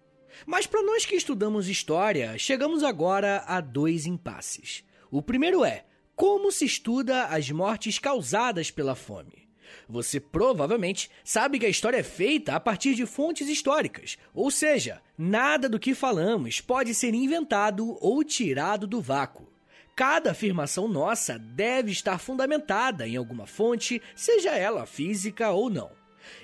Mas 0.46 0.68
para 0.68 0.84
nós 0.84 1.08
que 1.08 1.16
estudamos 1.16 1.68
história, 1.68 2.38
chegamos 2.38 2.84
agora 2.84 3.44
a 3.48 3.60
dois 3.60 4.06
impasses. 4.06 4.84
O 5.10 5.24
primeiro 5.24 5.66
é 5.66 5.84
como 6.16 6.52
se 6.52 6.66
estuda 6.66 7.26
as 7.26 7.50
mortes 7.50 7.98
causadas 7.98 8.70
pela 8.70 8.94
fome. 8.94 9.50
Você 9.90 10.20
provavelmente 10.20 11.10
sabe 11.24 11.58
que 11.58 11.66
a 11.66 11.70
história 11.70 11.98
é 11.98 12.04
feita 12.04 12.54
a 12.54 12.60
partir 12.60 12.94
de 12.94 13.08
fontes 13.08 13.50
históricas, 13.50 14.20
ou 14.36 14.52
seja, 14.52 15.02
nada 15.18 15.68
do 15.68 15.80
que 15.80 15.96
falamos 15.96 16.62
pode 16.62 16.94
ser 16.94 17.16
inventado 17.16 17.98
ou 18.00 18.24
tirado 18.24 18.86
do 18.86 19.02
vácuo. 19.02 19.51
Cada 19.96 20.32
afirmação 20.32 20.88
nossa 20.88 21.38
deve 21.38 21.92
estar 21.92 22.18
fundamentada 22.18 23.08
em 23.08 23.18
alguma 23.18 23.46
fonte, 23.46 24.02
seja 24.16 24.52
ela 24.52 24.86
física 24.86 25.52
ou 25.52 25.70
não. 25.70 25.92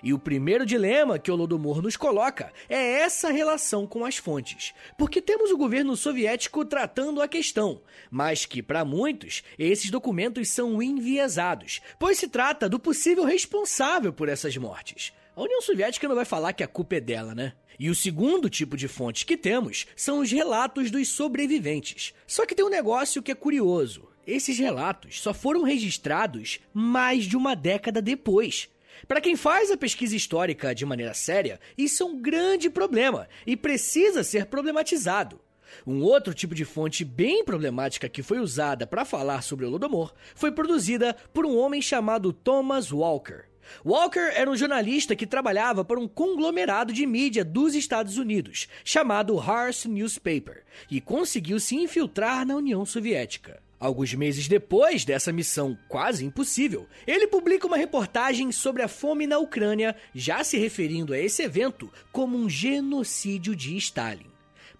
E 0.03 0.13
o 0.13 0.19
primeiro 0.19 0.65
dilema 0.65 1.19
que 1.19 1.31
Holodomor 1.31 1.81
nos 1.81 1.95
coloca 1.95 2.51
é 2.67 2.99
essa 2.99 3.31
relação 3.31 3.87
com 3.87 4.05
as 4.05 4.17
fontes, 4.17 4.73
porque 4.97 5.21
temos 5.21 5.51
o 5.51 5.57
governo 5.57 5.95
soviético 5.95 6.65
tratando 6.65 7.21
a 7.21 7.27
questão, 7.27 7.81
mas 8.09 8.45
que 8.45 8.61
para 8.61 8.85
muitos 8.85 9.43
esses 9.57 9.89
documentos 9.89 10.49
são 10.49 10.81
enviesados, 10.81 11.81
pois 11.99 12.17
se 12.17 12.27
trata 12.27 12.67
do 12.67 12.79
possível 12.79 13.23
responsável 13.23 14.11
por 14.11 14.29
essas 14.29 14.55
mortes. 14.57 15.13
A 15.35 15.41
União 15.41 15.61
Soviética 15.61 16.07
não 16.07 16.15
vai 16.15 16.25
falar 16.25 16.53
que 16.53 16.63
a 16.63 16.67
culpa 16.67 16.95
é 16.95 16.99
dela, 16.99 17.35
né? 17.35 17.53
E 17.79 17.89
o 17.89 17.95
segundo 17.95 18.49
tipo 18.49 18.75
de 18.75 18.87
fonte 18.87 19.25
que 19.25 19.37
temos 19.37 19.85
são 19.95 20.19
os 20.19 20.31
relatos 20.31 20.89
dos 20.89 21.09
sobreviventes. 21.09 22.13
Só 22.25 22.45
que 22.45 22.55
tem 22.55 22.65
um 22.65 22.69
negócio 22.69 23.21
que 23.21 23.31
é 23.31 23.35
curioso. 23.35 24.07
Esses 24.25 24.57
relatos 24.57 25.21
só 25.21 25.33
foram 25.33 25.63
registrados 25.63 26.59
mais 26.73 27.25
de 27.25 27.37
uma 27.37 27.55
década 27.55 28.01
depois. 28.01 28.67
Para 29.07 29.21
quem 29.21 29.35
faz 29.35 29.69
a 29.71 29.77
pesquisa 29.77 30.15
histórica 30.15 30.73
de 30.73 30.85
maneira 30.85 31.13
séria, 31.13 31.59
isso 31.77 32.03
é 32.03 32.05
um 32.05 32.19
grande 32.19 32.69
problema 32.69 33.27
e 33.45 33.55
precisa 33.55 34.23
ser 34.23 34.47
problematizado. 34.47 35.39
Um 35.85 36.01
outro 36.01 36.33
tipo 36.33 36.55
de 36.55 36.65
fonte 36.65 37.03
bem 37.05 37.43
problemática 37.43 38.09
que 38.09 38.23
foi 38.23 38.39
usada 38.39 38.87
para 38.87 39.05
falar 39.05 39.41
sobre 39.43 39.65
o 39.65 39.67
Holodomor 39.67 40.13
foi 40.33 40.51
produzida 40.51 41.15
por 41.33 41.45
um 41.45 41.57
homem 41.57 41.81
chamado 41.81 42.33
Thomas 42.33 42.91
Walker. 42.91 43.43
Walker 43.85 44.31
era 44.33 44.49
um 44.49 44.55
jornalista 44.55 45.15
que 45.15 45.27
trabalhava 45.27 45.83
para 45.83 45.99
um 45.99 46.07
conglomerado 46.07 46.93
de 46.93 47.05
mídia 47.05 47.43
dos 47.43 47.75
Estados 47.75 48.17
Unidos, 48.17 48.67
chamado 48.83 49.37
Hearst 49.37 49.85
Newspaper, 49.85 50.63
e 50.89 50.99
conseguiu 51.01 51.59
se 51.59 51.75
infiltrar 51.75 52.45
na 52.45 52.55
União 52.55 52.85
Soviética. 52.85 53.61
Alguns 53.79 54.13
meses 54.15 54.47
depois 54.47 55.05
dessa 55.05 55.31
missão 55.31 55.77
quase 55.87 56.25
impossível, 56.25 56.87
ele 57.05 57.27
publica 57.27 57.67
uma 57.67 57.77
reportagem 57.77 58.51
sobre 58.51 58.81
a 58.81 58.87
fome 58.87 59.27
na 59.27 59.37
Ucrânia, 59.37 59.95
já 60.15 60.43
se 60.43 60.57
referindo 60.57 61.13
a 61.13 61.19
esse 61.19 61.43
evento 61.43 61.91
como 62.11 62.35
um 62.37 62.49
genocídio 62.49 63.55
de 63.55 63.77
Stalin. 63.77 64.31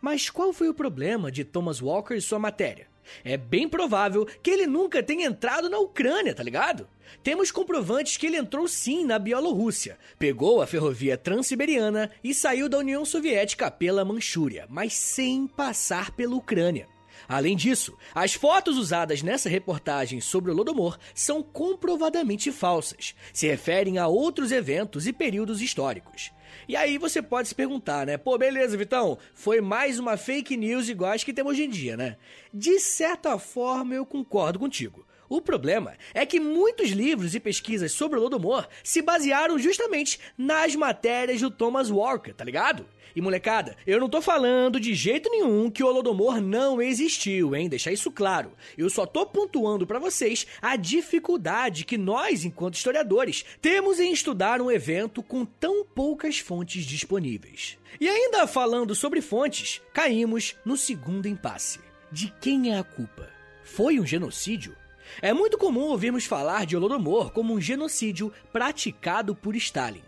Mas 0.02 0.32
qual 0.32 0.52
foi 0.52 0.68
o 0.68 0.74
problema 0.74 1.32
de 1.32 1.44
Thomas 1.44 1.80
Walker 1.80 2.16
e 2.16 2.22
sua 2.22 2.40
matéria? 2.40 2.88
É 3.24 3.38
bem 3.38 3.68
provável 3.68 4.26
que 4.42 4.50
ele 4.50 4.68
nunca 4.68 5.04
tenha 5.04 5.28
entrado 5.28 5.70
na 5.70 5.80
Ucrânia, 5.80 6.34
tá 6.34 6.44
ligado? 6.44 6.88
Temos 7.24 7.52
comprovantes 7.52 8.18
que 8.18 8.28
ele 8.28 8.38
entrou 8.38 8.68
sim 8.68 9.06
na 9.06 9.18
Bielorrússia, 9.18 9.98
pegou 10.20 10.62
a 10.62 10.68
ferrovia 10.68 11.18
Transiberiana 11.18 12.12
e 12.24 12.34
saiu 12.34 12.68
da 12.68 12.78
União 12.78 13.06
Soviética 13.06 13.72
pela 13.72 14.06
Manchúria, 14.06 14.66
mas 14.70 14.94
sem 14.94 15.48
passar 15.48 16.12
pela 16.12 16.36
Ucrânia. 16.36 16.97
Além 17.28 17.56
disso, 17.56 17.98
as 18.14 18.34
fotos 18.34 18.78
usadas 18.78 19.22
nessa 19.22 19.50
reportagem 19.50 20.22
sobre 20.22 20.52
o 20.52 20.54
Lodomor 20.54 20.98
são 21.14 21.42
comprovadamente 21.44 22.52
falsas, 22.52 23.16
se 23.34 23.48
referem 23.48 23.98
a 23.98 24.08
outros 24.08 24.52
eventos 24.52 25.08
e 25.08 25.14
períodos 25.14 25.62
históricos. 25.62 26.32
E 26.68 26.76
aí 26.76 26.98
você 26.98 27.22
pode 27.22 27.48
se 27.48 27.56
perguntar, 27.56 28.06
né? 28.06 28.18
Pô, 28.18 28.38
beleza, 28.38 28.78
Vitão, 28.78 29.18
foi 29.34 29.62
mais 29.62 30.00
uma 30.00 30.18
fake 30.18 30.58
news 30.58 30.90
igual 30.90 31.14
as 31.14 31.24
que 31.24 31.34
temos 31.34 31.54
hoje 31.54 31.64
em 31.64 31.70
dia, 31.70 31.96
né? 31.96 32.18
De 32.54 32.80
certa 32.80 33.40
forma 33.40 33.96
eu 33.96 34.06
concordo 34.06 34.60
contigo. 34.60 35.07
O 35.30 35.42
problema 35.42 35.96
é 36.14 36.26
que 36.26 36.40
muitos 36.40 36.90
livros 36.92 37.36
e 37.36 37.40
pesquisas 37.40 37.92
sobre 37.92 38.18
o 38.18 38.22
Lodomor 38.22 38.68
se 38.84 39.02
basearam 39.02 39.60
justamente 39.60 40.20
nas 40.38 40.76
matérias 40.76 41.42
do 41.42 41.52
Thomas 41.52 41.90
Walker, 41.90 42.34
tá 42.34 42.44
ligado? 42.44 42.86
E 43.16 43.22
molecada, 43.22 43.76
eu 43.88 44.00
não 44.00 44.08
tô 44.08 44.22
falando 44.22 44.80
de 44.80 44.94
jeito 44.94 45.30
nenhum 45.30 45.72
que 45.72 45.84
o 45.84 45.88
Holodomor 45.88 46.40
não 46.40 46.80
existiu, 46.80 47.56
hein? 47.56 47.68
Deixar 47.68 47.92
isso 47.92 48.12
claro. 48.12 48.52
Eu 48.78 48.90
só 48.92 49.08
tô 49.08 49.26
pontuando 49.26 49.88
para 49.88 49.98
vocês 49.98 50.46
a 50.62 50.76
dificuldade 50.76 51.84
que 51.84 51.98
nós, 51.98 52.46
enquanto 52.46 52.76
historiadores, 52.76 53.44
temos 53.60 54.00
em 54.00 54.14
estudar 54.14 54.62
um 54.62 54.70
evento 54.70 55.24
com 55.24 55.44
tão 55.44 55.84
poucas 55.84 56.38
fontes 56.38 56.86
disponíveis. 56.86 57.78
E 58.00 58.08
ainda 58.08 58.46
falando 58.46 58.94
sobre 58.94 59.20
fontes, 59.20 59.82
caímos 59.92 60.56
no 60.64 60.78
segundo 60.78 61.28
impasse. 61.28 61.80
De 62.12 62.32
quem 62.40 62.72
é 62.72 62.78
a 62.78 62.84
culpa? 62.84 63.30
Foi 63.64 64.00
um 64.00 64.06
genocídio? 64.06 64.76
É 65.22 65.34
muito 65.34 65.58
comum 65.58 65.90
ouvirmos 65.90 66.26
falar 66.26 66.66
de 66.66 66.76
Holodomor 66.76 67.32
como 67.32 67.54
um 67.54 67.62
genocídio 67.62 68.32
praticado 68.52 69.36
por 69.36 69.56
Stalin. 69.56 70.04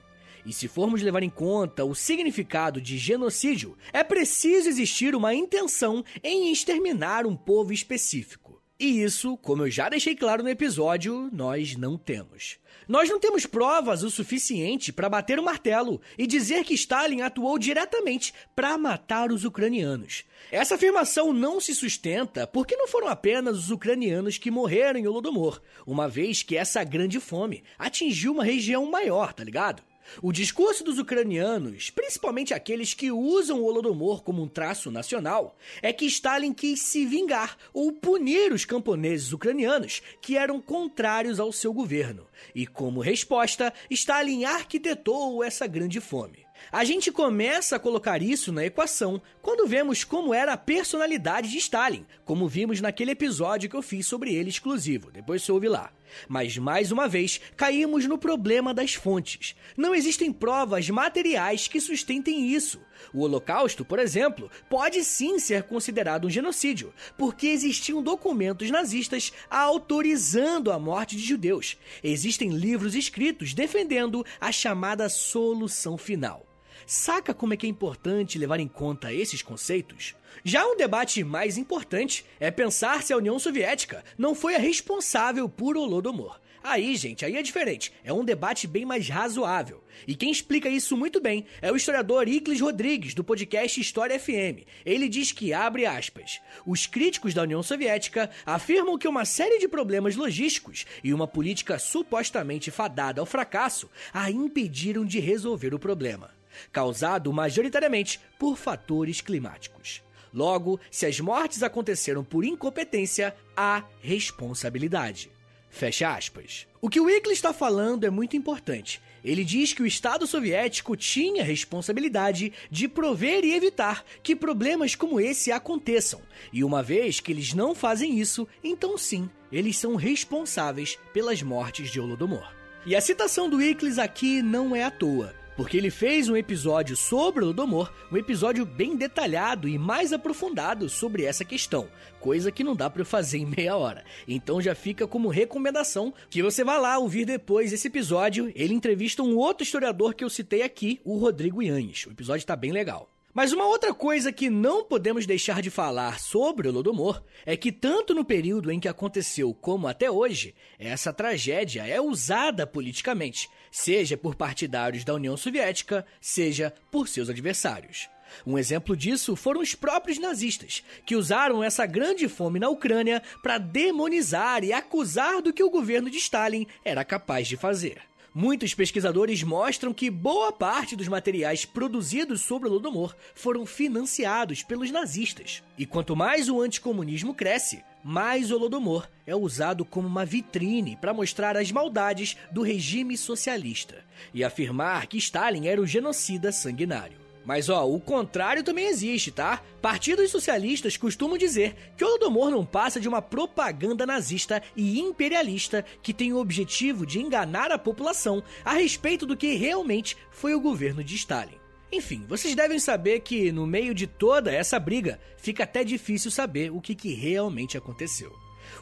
E 0.46 0.54
se 0.54 0.68
formos 0.68 1.02
levar 1.02 1.22
em 1.22 1.30
conta 1.30 1.86
o 1.86 1.94
significado 1.94 2.82
de 2.82 2.98
genocídio, 2.98 3.78
é 3.92 4.04
preciso 4.04 4.70
existir 4.70 5.14
uma 5.14 5.34
intenção 5.34 6.04
em 6.24 6.52
exterminar 6.52 7.26
um 7.28 7.36
povo 7.36 7.74
específico. 7.74 8.49
E 8.80 9.04
isso, 9.04 9.36
como 9.36 9.64
eu 9.64 9.70
já 9.70 9.90
deixei 9.90 10.16
claro 10.16 10.42
no 10.42 10.48
episódio, 10.48 11.30
nós 11.34 11.76
não 11.76 11.98
temos. 11.98 12.58
Nós 12.88 13.10
não 13.10 13.20
temos 13.20 13.46
provas 13.46 14.04
o 14.04 14.10
suficiente 14.10 14.94
para 14.94 15.10
bater 15.10 15.38
o 15.38 15.44
martelo 15.44 16.00
e 16.18 16.26
dizer 16.26 16.64
que 16.64 16.74
Stalin 16.76 17.20
atuou 17.20 17.60
diretamente 17.60 18.34
para 18.56 18.78
matar 18.78 19.34
os 19.34 19.44
ucranianos. 19.44 20.24
Essa 20.50 20.76
afirmação 20.76 21.34
não 21.34 21.60
se 21.60 21.76
sustenta 21.76 22.48
porque 22.48 22.78
não 22.78 22.88
foram 22.88 23.10
apenas 23.10 23.58
os 23.58 23.70
ucranianos 23.70 24.38
que 24.38 24.50
morreram 24.50 24.98
em 24.98 25.08
Holodomor, 25.08 25.62
uma 25.86 26.08
vez 26.08 26.42
que 26.42 26.56
essa 26.56 26.82
grande 26.82 27.20
fome 27.20 27.64
atingiu 27.78 28.32
uma 28.32 28.46
região 28.46 28.90
maior, 28.90 29.34
tá 29.34 29.44
ligado? 29.44 29.84
O 30.22 30.32
discurso 30.32 30.84
dos 30.84 31.00
ucranianos, 31.00 31.90
principalmente 31.90 32.54
aqueles 32.54 32.94
que 32.94 33.12
usam 33.12 33.62
o 33.62 33.66
Holodomor 33.66 34.24
como 34.24 34.42
um 34.42 34.48
traço 34.48 34.92
nacional, 34.92 35.58
é 35.82 35.94
que 35.94 36.06
Stalin 36.06 36.54
quis 36.54 36.84
se 36.84 37.06
vingar 37.06 37.58
ou 37.74 37.92
punir 37.92 38.52
os 38.52 38.66
camponeses 38.66 39.32
ucranianos 39.32 40.02
que 40.22 40.38
eram 40.38 40.62
contrários 40.62 41.40
ao 41.40 41.52
seu 41.52 41.74
governo. 41.74 42.28
E 42.54 42.66
como 42.66 43.02
resposta, 43.02 43.74
Stalin 43.90 44.46
arquitetou 44.46 45.44
essa 45.44 45.68
grande 45.68 46.00
fome. 46.00 46.50
A 46.72 46.84
gente 46.84 47.12
começa 47.12 47.76
a 47.76 47.80
colocar 47.80 48.22
isso 48.22 48.52
na 48.52 48.66
equação 48.66 49.22
quando 49.42 49.68
vemos 49.68 50.04
como 50.04 50.34
era 50.34 50.54
a 50.54 50.58
personalidade 50.58 51.50
de 51.50 51.58
Stalin, 51.58 52.06
como 52.26 52.48
vimos 52.48 52.82
naquele 52.82 53.12
episódio 53.12 53.70
que 53.70 53.76
eu 53.76 53.82
fiz 53.82 54.06
sobre 54.06 54.34
ele 54.36 54.50
exclusivo, 54.50 55.10
depois 55.12 55.42
você 55.42 55.52
ouve 55.52 55.68
lá. 55.68 55.92
Mas 56.28 56.58
mais 56.58 56.92
uma 56.92 57.08
vez, 57.08 57.40
caímos 57.56 58.06
no 58.06 58.18
problema 58.18 58.74
das 58.74 58.94
fontes. 58.94 59.56
Não 59.78 59.96
existem 59.96 60.32
provas 60.32 60.90
materiais 60.90 61.68
que 61.68 61.80
sustentem 61.80 62.48
isso. 62.54 62.80
O 63.14 63.22
Holocausto, 63.22 63.86
por 63.86 64.00
exemplo, 64.00 64.52
pode 64.70 65.04
sim 65.04 65.40
ser 65.40 65.64
considerado 65.64 66.26
um 66.26 66.30
genocídio, 66.30 66.94
porque 67.18 67.48
existiam 67.48 68.04
documentos 68.04 68.70
nazistas 68.70 69.32
autorizando 69.50 70.72
a 70.72 70.80
morte 70.80 71.16
de 71.16 71.24
judeus. 71.24 71.78
Existem 72.04 72.50
livros 72.50 72.96
escritos 72.96 73.54
defendendo 73.54 74.26
a 74.40 74.52
chamada 74.52 75.10
solução 75.10 75.98
final. 75.98 76.46
Saca 76.92 77.36
como 77.36 77.54
é 77.54 77.56
que 77.56 77.68
é 77.68 77.70
importante 77.70 78.40
levar 78.40 78.60
em 78.60 78.68
conta 78.68 79.14
esses 79.14 79.44
conceitos? 79.44 80.16
Já 80.44 80.66
um 80.66 80.76
debate 80.76 81.24
mais 81.24 81.56
importante 81.56 82.26
é 82.40 82.50
pensar 82.50 83.04
se 83.04 83.14
a 83.14 83.18
União 83.18 83.38
Soviética 83.38 84.04
não 84.18 84.34
foi 84.34 84.56
a 84.56 84.58
responsável 84.58 85.48
por 85.48 85.78
Holodomor. 85.78 86.40
Aí, 86.64 86.96
gente, 86.96 87.24
aí 87.24 87.38
é 87.38 87.44
diferente. 87.44 87.94
É 88.04 88.12
um 88.12 88.26
debate 88.26 88.66
bem 88.66 88.86
mais 88.86 89.08
razoável. 89.08 89.84
E 90.08 90.16
quem 90.16 90.32
explica 90.32 90.68
isso 90.68 90.98
muito 90.98 91.22
bem 91.22 91.46
é 91.62 91.72
o 91.72 91.76
historiador 91.76 92.28
Iclis 92.28 92.60
Rodrigues, 92.60 93.14
do 93.14 93.24
podcast 93.24 93.80
História 93.80 94.20
FM. 94.20 94.66
Ele 94.84 95.08
diz 95.08 95.32
que, 95.32 95.54
abre 95.54 95.86
aspas, 95.86 96.42
os 96.66 96.88
críticos 96.88 97.36
da 97.36 97.44
União 97.44 97.62
Soviética 97.62 98.32
afirmam 98.44 98.98
que 98.98 99.08
uma 99.08 99.26
série 99.26 99.60
de 99.60 99.68
problemas 99.68 100.16
logísticos 100.16 100.88
e 101.04 101.14
uma 101.14 101.28
política 101.28 101.78
supostamente 101.78 102.72
fadada 102.72 103.22
ao 103.22 103.28
fracasso 103.28 103.88
a 104.12 104.32
impediram 104.32 105.06
de 105.06 105.20
resolver 105.20 105.76
o 105.76 105.80
problema 105.80 106.39
causado 106.72 107.32
majoritariamente 107.32 108.20
por 108.38 108.58
fatores 108.58 109.22
climáticos. 109.22 110.02
Logo, 110.34 110.80
se 110.92 111.06
as 111.06 111.20
mortes 111.20 111.64
aconteceram 111.64 112.24
por 112.24 112.46
incompetência, 112.46 113.36
há 113.56 113.84
responsabilidade. 114.02 115.32
Fecha 115.70 116.16
aspas. 116.16 116.68
O 116.82 116.90
que 116.90 117.00
o 117.00 117.06
Wickley 117.06 117.34
está 117.34 117.54
falando 117.54 118.06
é 118.06 118.10
muito 118.10 118.36
importante. 118.36 119.02
Ele 119.24 119.44
diz 119.44 119.74
que 119.74 119.84
o 119.84 119.86
Estado 119.86 120.26
soviético 120.26 120.96
tinha 120.96 121.44
responsabilidade 121.44 122.54
de 122.72 122.88
prover 122.88 123.44
e 123.44 123.54
evitar 123.54 124.04
que 124.24 124.36
problemas 124.36 124.96
como 124.96 125.20
esse 125.20 125.52
aconteçam. 125.52 126.22
E 126.54 126.64
uma 126.64 126.82
vez 126.82 127.20
que 127.20 127.32
eles 127.32 127.54
não 127.54 127.76
fazem 127.76 128.18
isso, 128.18 128.48
então 128.64 128.98
sim, 128.98 129.30
eles 129.52 129.78
são 129.78 129.96
responsáveis 129.96 130.98
pelas 131.14 131.42
mortes 131.42 131.92
de 131.92 132.00
Holodomor. 132.00 132.52
E 132.86 132.96
a 132.96 133.02
citação 133.02 133.50
do 133.50 133.58
Wickley 133.58 134.00
aqui 134.00 134.42
não 134.42 134.76
é 134.76 134.84
à 134.84 134.90
toa 134.92 135.39
porque 135.60 135.76
ele 135.76 135.92
fez 135.92 136.30
um 136.30 136.38
episódio 136.38 136.96
sobre 136.96 137.44
o 137.44 137.50
Odomor, 137.50 137.92
um 138.10 138.16
episódio 138.16 138.66
bem 138.66 138.96
detalhado 138.96 139.68
e 139.68 139.78
mais 139.78 140.14
aprofundado 140.14 140.88
sobre 140.88 141.26
essa 141.26 141.44
questão, 141.44 141.90
coisa 142.18 142.50
que 142.50 142.64
não 142.64 142.74
dá 142.74 142.90
para 142.90 143.02
eu 143.02 143.06
fazer 143.06 143.40
em 143.40 143.46
meia 143.46 143.76
hora. 143.76 144.06
Então 144.26 144.62
já 144.62 144.74
fica 144.74 145.06
como 145.06 145.28
recomendação 145.28 146.14
que 146.30 146.42
você 146.42 146.64
vá 146.64 146.78
lá 146.78 146.98
ouvir 146.98 147.26
depois 147.26 147.74
esse 147.74 147.90
episódio. 147.90 148.50
Ele 148.56 148.74
entrevista 148.74 149.22
um 149.22 149.36
outro 149.36 149.66
historiador 149.66 150.14
que 150.14 150.24
eu 150.24 150.30
citei 150.30 150.62
aqui, 150.62 151.02
o 151.04 151.18
Rodrigo 151.18 151.62
Yannis. 151.62 152.06
O 152.06 152.12
episódio 152.12 152.48
tá 152.48 152.56
bem 152.56 152.72
legal. 152.72 153.12
Mas 153.32 153.54
uma 153.54 153.68
outra 153.68 153.94
coisa 153.94 154.32
que 154.32 154.50
não 154.50 154.84
podemos 154.84 155.28
deixar 155.28 155.62
de 155.62 155.70
falar 155.70 156.20
sobre 156.20 156.68
o 156.68 156.72
Lodomor 156.72 157.24
é 157.46 157.56
que, 157.56 157.72
tanto 157.72 158.16
no 158.16 158.26
período 158.26 158.72
em 158.72 158.80
que 158.80 158.88
aconteceu 158.88 159.54
como 159.54 159.88
até 159.88 160.10
hoje, 160.10 160.56
essa 160.80 161.14
tragédia 161.14 161.86
é 161.86 162.02
usada 162.02 162.66
politicamente, 162.66 163.48
seja 163.72 164.18
por 164.18 164.34
partidários 164.34 165.04
da 165.04 165.14
União 165.14 165.38
Soviética, 165.38 166.04
seja 166.20 166.74
por 166.92 167.08
seus 167.08 167.30
adversários. 167.30 168.10
Um 168.46 168.58
exemplo 168.58 168.98
disso 168.98 169.36
foram 169.36 169.62
os 169.62 169.76
próprios 169.76 170.18
nazistas, 170.18 170.84
que 171.06 171.16
usaram 171.16 171.64
essa 171.64 171.86
grande 171.86 172.28
fome 172.28 172.60
na 172.60 172.70
Ucrânia 172.70 173.22
para 173.44 173.60
demonizar 173.60 174.64
e 174.64 174.74
acusar 174.74 175.42
do 175.42 175.54
que 175.54 175.64
o 175.64 175.70
governo 175.70 176.10
de 176.10 176.18
Stalin 176.18 176.66
era 176.84 177.06
capaz 177.06 177.48
de 177.48 177.58
fazer. 177.58 178.09
Muitos 178.34 178.74
pesquisadores 178.74 179.42
mostram 179.42 179.94
que 179.94 180.10
boa 180.10 180.52
parte 180.52 180.96
dos 180.96 181.08
materiais 181.08 181.66
produzidos 181.66 182.42
sobre 182.42 182.70
o 182.70 182.72
Lodomor 182.72 183.16
foram 183.34 183.66
financiados 183.66 184.62
pelos 184.62 184.92
nazistas. 184.92 185.64
E 185.78 185.86
quanto 185.86 186.16
mais 186.16 186.48
o 186.48 186.62
anticomunismo 186.62 187.34
cresce, 187.34 187.84
mais 188.04 188.52
o 188.52 188.58
Lodomor 188.58 189.08
é 189.26 189.36
usado 189.36 189.84
como 189.84 190.08
uma 190.08 190.26
vitrine 190.26 190.96
para 190.96 191.14
mostrar 191.14 191.58
as 191.58 191.72
maldades 191.72 192.38
do 192.52 192.62
regime 192.62 193.18
socialista 193.18 194.06
e 194.34 194.44
afirmar 194.44 195.08
que 195.08 195.18
Stalin 195.18 195.68
era 195.68 195.82
o 195.82 195.88
genocida 195.88 196.52
sanguinário. 196.52 197.29
Mas 197.50 197.68
ó, 197.68 197.84
o 197.90 198.00
contrário 198.00 198.64
também 198.64 198.86
existe, 198.86 199.32
tá? 199.32 199.60
Partidos 199.82 200.30
socialistas 200.30 200.96
costumam 200.96 201.36
dizer 201.36 201.76
que 201.98 202.04
o 202.04 202.08
Holodomor 202.08 202.52
não 202.52 202.64
passa 202.64 203.00
de 203.00 203.10
uma 203.10 203.24
propaganda 203.24 204.06
nazista 204.06 204.62
e 204.76 205.00
imperialista 205.00 205.84
que 206.04 206.14
tem 206.14 206.32
o 206.32 206.38
objetivo 206.38 207.08
de 207.08 207.20
enganar 207.20 207.72
a 207.72 207.80
população 207.80 208.44
a 208.64 208.74
respeito 208.74 209.26
do 209.26 209.36
que 209.36 209.56
realmente 209.56 210.16
foi 210.30 210.54
o 210.54 210.62
governo 210.62 211.04
de 211.04 211.16
Stalin. 211.16 211.58
Enfim, 211.92 212.24
vocês 212.30 212.54
devem 212.54 212.78
saber 212.78 213.22
que 213.22 213.52
no 213.52 213.66
meio 213.66 213.96
de 213.96 214.06
toda 214.06 214.54
essa 214.54 214.80
briga 214.80 215.20
fica 215.36 215.64
até 215.64 215.84
difícil 215.84 216.30
saber 216.30 216.72
o 216.72 216.80
que, 216.80 216.94
que 216.94 217.16
realmente 217.16 217.76
aconteceu. 217.76 218.32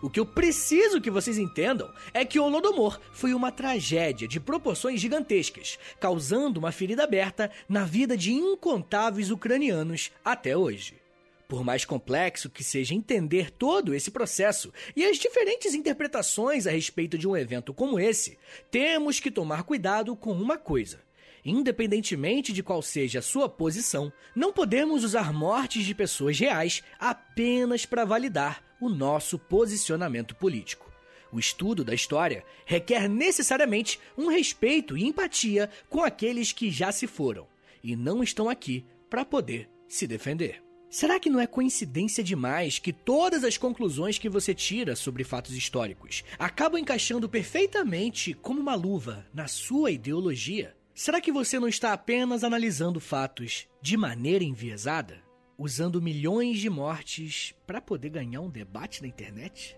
O 0.02 0.10
que 0.10 0.19
eu 0.19 0.26
preciso 0.26 1.02
que 1.02 1.10
vocês 1.10 1.38
entendam 1.38 1.91
é 2.13 2.23
que 2.26 2.39
o 2.39 2.43
Holodomor 2.43 3.00
foi 3.12 3.34
uma 3.34 3.52
tragédia 3.52 4.28
de 4.28 4.39
proporções 4.39 5.00
gigantescas, 5.00 5.80
causando 6.00 6.60
uma 6.60 6.71
ferida 6.71 7.04
aberta 7.04 7.52
na 7.67 7.84
vida 7.84 8.15
de 8.15 8.32
incontáveis 8.34 9.32
ucranianos 9.32 10.12
até 10.23 10.56
hoje. 10.56 10.95
Por 11.47 11.63
mais 11.63 11.86
complexo 11.86 12.50
que 12.50 12.63
seja 12.63 12.93
entender 12.93 13.52
todo 13.52 13.95
esse 13.95 14.12
processo 14.12 14.73
e 14.95 15.06
as 15.06 15.17
diferentes 15.17 15.73
interpretações 15.73 16.67
a 16.67 16.71
respeito 16.71 17.17
de 17.17 17.26
um 17.28 17.38
evento 17.38 17.73
como 17.73 18.00
esse, 18.00 18.38
temos 18.69 19.21
que 19.21 19.32
tomar 19.32 19.63
cuidado 19.63 20.13
com 20.15 20.34
uma 20.34 20.58
coisa. 20.58 21.07
Independentemente 21.43 22.52
de 22.52 22.63
qual 22.63 22.82
seja 22.82 23.19
a 23.19 23.21
sua 23.21 23.47
posição, 23.47 24.12
não 24.36 24.52
podemos 24.52 25.04
usar 25.04 25.32
mortes 25.32 25.86
de 25.86 25.95
pessoas 25.95 26.39
reais 26.39 26.84
apenas 27.00 27.86
para 27.86 28.06
validar 28.06 28.63
o 28.82 28.89
nosso 28.89 29.39
posicionamento 29.39 30.36
político. 30.36 30.91
O 31.32 31.39
estudo 31.39 31.84
da 31.84 31.93
história 31.93 32.43
requer 32.65 33.10
necessariamente 33.10 34.00
um 34.17 34.28
respeito 34.28 34.97
e 34.97 35.06
empatia 35.06 35.69
com 35.89 36.04
aqueles 36.04 36.52
que 36.52 36.71
já 36.71 36.91
se 36.91 37.08
foram 37.08 37.47
e 37.84 37.95
não 37.95 38.23
estão 38.23 38.50
aqui 38.50 38.86
para 39.10 39.26
poder 39.26 39.69
se 39.88 40.08
defender. 40.08 40.62
Será 40.89 41.19
que 41.19 41.30
não 41.30 41.39
é 41.39 41.45
coincidência 41.45 42.23
demais 42.23 42.80
que 42.80 42.93
todas 42.93 43.43
as 43.43 43.58
conclusões 43.58 44.17
que 44.17 44.30
você 44.30 44.54
tira 44.54 44.95
sobre 44.95 45.26
fatos 45.26 45.54
históricos 45.56 46.23
acabam 46.39 46.80
encaixando 46.80 47.28
perfeitamente 47.28 48.34
como 48.34 48.62
uma 48.62 48.73
luva 48.73 49.28
na 49.34 49.47
sua 49.47 49.91
ideologia? 49.91 50.76
Será 50.98 51.22
que 51.22 51.32
você 51.32 51.60
não 51.60 51.68
está 51.68 51.94
apenas 51.94 52.44
analisando 52.44 53.00
fatos 53.00 53.68
de 53.80 53.96
maneira 53.96 54.44
enviesada? 54.44 55.22
Usando 55.56 56.02
milhões 56.02 56.58
de 56.58 56.72
mortes 56.72 57.54
para 57.68 57.80
poder 57.80 58.10
ganhar 58.10 58.42
um 58.42 58.50
debate 58.50 59.04
na 59.04 59.08
internet? 59.08 59.78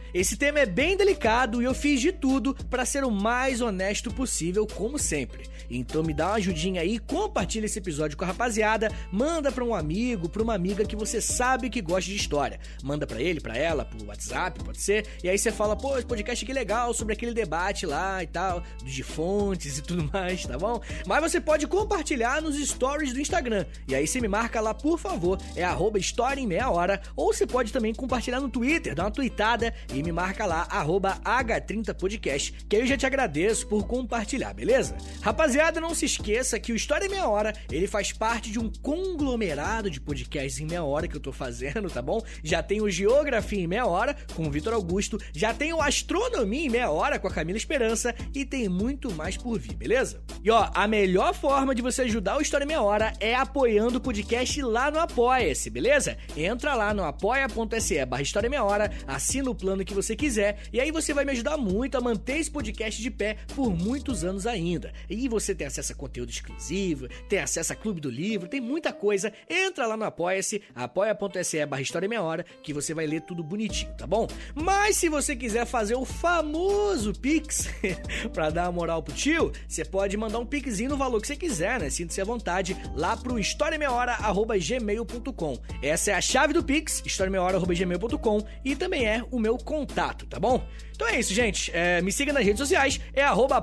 Esse 0.13 0.35
tema 0.35 0.59
é 0.59 0.65
bem 0.65 0.97
delicado 0.97 1.61
e 1.61 1.65
eu 1.65 1.73
fiz 1.73 2.01
de 2.01 2.11
tudo 2.11 2.53
para 2.69 2.85
ser 2.85 3.05
o 3.05 3.09
mais 3.09 3.61
honesto 3.61 4.13
possível, 4.13 4.67
como 4.67 4.99
sempre. 4.99 5.49
Então 5.69 6.03
me 6.03 6.13
dá 6.13 6.27
uma 6.27 6.35
ajudinha 6.35 6.81
aí, 6.81 6.99
compartilha 6.99 7.65
esse 7.65 7.79
episódio 7.79 8.17
com 8.17 8.25
a 8.25 8.27
rapaziada, 8.27 8.91
manda 9.09 9.53
para 9.53 9.63
um 9.63 9.73
amigo, 9.73 10.27
para 10.27 10.43
uma 10.43 10.53
amiga 10.53 10.83
que 10.83 10.97
você 10.97 11.21
sabe 11.21 11.69
que 11.69 11.81
gosta 11.81 12.09
de 12.09 12.17
história. 12.17 12.59
Manda 12.83 13.07
para 13.07 13.21
ele, 13.21 13.39
para 13.39 13.57
ela, 13.57 13.85
pro 13.85 14.05
WhatsApp, 14.05 14.61
pode 14.61 14.81
ser. 14.81 15.07
E 15.23 15.29
aí 15.29 15.37
você 15.37 15.49
fala, 15.49 15.77
pô, 15.77 15.97
esse 15.97 16.05
podcast 16.05 16.43
aqui 16.43 16.51
é 16.51 16.55
legal 16.55 16.93
sobre 16.93 17.13
aquele 17.13 17.33
debate 17.33 17.85
lá 17.85 18.21
e 18.21 18.27
tal, 18.27 18.61
de 18.83 19.03
fontes 19.03 19.77
e 19.77 19.81
tudo 19.81 20.09
mais, 20.11 20.45
tá 20.45 20.57
bom? 20.57 20.81
Mas 21.07 21.21
você 21.21 21.39
pode 21.39 21.65
compartilhar 21.67 22.41
nos 22.41 22.57
stories 22.57 23.13
do 23.13 23.21
Instagram. 23.21 23.65
E 23.87 23.95
aí 23.95 24.05
você 24.05 24.19
me 24.19 24.27
marca 24.27 24.59
lá, 24.59 24.73
por 24.73 24.99
favor, 24.99 25.39
é 25.55 25.63
arroba 25.63 25.97
história 25.97 26.41
em 26.41 26.47
meia 26.47 26.69
hora. 26.69 27.01
Ou 27.15 27.33
você 27.33 27.47
pode 27.47 27.71
também 27.71 27.93
compartilhar 27.93 28.41
no 28.41 28.49
Twitter, 28.49 28.93
dá 28.93 29.05
uma 29.05 29.11
tweetada 29.11 29.73
e 29.93 30.00
me 30.03 30.11
marca 30.11 30.45
lá, 30.45 30.67
arroba 30.69 31.19
H30podcast, 31.23 32.65
que 32.67 32.75
aí 32.75 32.81
eu 32.81 32.87
já 32.87 32.97
te 32.97 33.05
agradeço 33.05 33.67
por 33.67 33.85
compartilhar, 33.85 34.53
beleza? 34.53 34.95
Rapaziada, 35.21 35.81
não 35.81 35.93
se 35.93 36.05
esqueça 36.05 36.59
que 36.59 36.71
o 36.71 36.75
História 36.75 37.05
em 37.05 37.09
Meia 37.09 37.27
Hora, 37.27 37.53
ele 37.71 37.87
faz 37.87 38.11
parte 38.11 38.51
de 38.51 38.59
um 38.59 38.71
conglomerado 38.81 39.89
de 39.89 39.99
podcasts 39.99 40.59
em 40.59 40.65
meia 40.65 40.83
hora 40.83 41.07
que 41.07 41.15
eu 41.15 41.21
tô 41.21 41.31
fazendo, 41.31 41.89
tá 41.89 42.01
bom? 42.01 42.21
Já 42.43 42.61
tem 42.63 42.81
o 42.81 42.89
Geografia 42.89 43.61
em 43.61 43.67
Meia 43.67 43.85
Hora, 43.85 44.15
com 44.35 44.47
o 44.47 44.51
Vitor 44.51 44.73
Augusto, 44.73 45.17
já 45.33 45.53
tem 45.53 45.73
o 45.73 45.81
Astronomia 45.81 46.65
em 46.65 46.69
Meia 46.69 46.89
Hora, 46.89 47.19
com 47.19 47.27
a 47.27 47.31
Camila 47.31 47.57
Esperança, 47.57 48.15
e 48.33 48.45
tem 48.45 48.67
muito 48.69 49.11
mais 49.13 49.37
por 49.37 49.59
vir, 49.59 49.75
beleza? 49.75 50.21
E 50.43 50.49
ó, 50.49 50.69
a 50.73 50.87
melhor 50.87 51.33
forma 51.33 51.75
de 51.75 51.81
você 51.81 52.03
ajudar 52.03 52.37
o 52.37 52.41
História 52.41 52.65
em 52.65 52.67
Meia 52.67 52.81
Hora 52.81 53.13
é 53.19 53.35
apoiando 53.35 53.97
o 53.97 54.01
podcast 54.01 54.61
lá 54.61 54.89
no 54.89 54.99
Apoia-se, 54.99 55.69
beleza? 55.69 56.17
Entra 56.35 56.75
lá 56.75 56.93
no 56.93 57.03
apoia.se 57.03 58.05
barra 58.05 58.21
História 58.21 58.47
em 58.47 58.49
Meia 58.49 58.63
Hora, 58.63 58.91
assina 59.07 59.49
o 59.49 59.55
plano 59.55 59.85
que 59.85 59.90
você 59.93 60.15
quiser, 60.15 60.59
e 60.71 60.79
aí 60.79 60.91
você 60.91 61.13
vai 61.13 61.25
me 61.25 61.31
ajudar 61.31 61.57
muito 61.57 61.97
a 61.97 62.01
manter 62.01 62.37
esse 62.37 62.51
podcast 62.51 63.01
de 63.01 63.11
pé 63.11 63.37
por 63.55 63.75
muitos 63.75 64.23
anos 64.23 64.47
ainda. 64.47 64.93
E 65.09 65.27
você 65.27 65.53
tem 65.53 65.67
acesso 65.67 65.91
a 65.93 65.95
conteúdo 65.95 66.29
exclusivo, 66.29 67.07
tem 67.27 67.39
acesso 67.39 67.73
a 67.73 67.75
Clube 67.75 67.99
do 67.99 68.09
Livro, 68.09 68.47
tem 68.47 68.61
muita 68.61 68.93
coisa. 68.93 69.33
Entra 69.49 69.87
lá 69.87 69.97
no 69.97 70.05
Apoia-se, 70.05 70.61
apoia.se 70.75 71.65
barra 71.65 71.81
História 71.81 72.07
Meia 72.07 72.21
Hora, 72.21 72.45
que 72.63 72.73
você 72.73 72.93
vai 72.93 73.07
ler 73.07 73.21
tudo 73.21 73.43
bonitinho, 73.43 73.91
tá 73.97 74.05
bom? 74.05 74.27
Mas 74.53 74.97
se 74.97 75.09
você 75.09 75.35
quiser 75.35 75.65
fazer 75.65 75.95
o 75.95 76.05
famoso 76.05 77.13
Pix 77.13 77.67
pra 78.33 78.49
dar 78.49 78.65
uma 78.65 78.71
moral 78.71 79.03
pro 79.03 79.13
tio, 79.13 79.51
você 79.67 79.85
pode 79.85 80.17
mandar 80.17 80.39
um 80.39 80.45
Pixinho 80.45 80.89
no 80.89 80.97
valor 80.97 81.21
que 81.21 81.27
você 81.27 81.35
quiser, 81.35 81.79
né? 81.79 81.87
Sinta-se 81.89 82.21
à 82.21 82.25
vontade 82.25 82.77
lá 82.95 83.17
pro 83.17 83.39
historiameiahora.gmail.com. 83.39 85.57
Essa 85.81 86.11
é 86.11 86.13
a 86.13 86.21
chave 86.21 86.53
do 86.53 86.63
Pix, 86.63 87.01
historiameiahora.gmail.com 87.05 88.41
e 88.63 88.75
também 88.75 89.07
é 89.07 89.23
o 89.31 89.39
meu 89.39 89.57
contato, 89.57 89.80
tá 90.27 90.39
bom? 90.39 90.65
Então 90.95 91.07
é 91.07 91.19
isso, 91.19 91.33
gente. 91.33 91.71
É, 91.73 92.01
me 92.01 92.11
siga 92.11 92.31
nas 92.31 92.45
redes 92.45 92.59
sociais, 92.59 92.99
é 93.13 93.23
arroba 93.23 93.61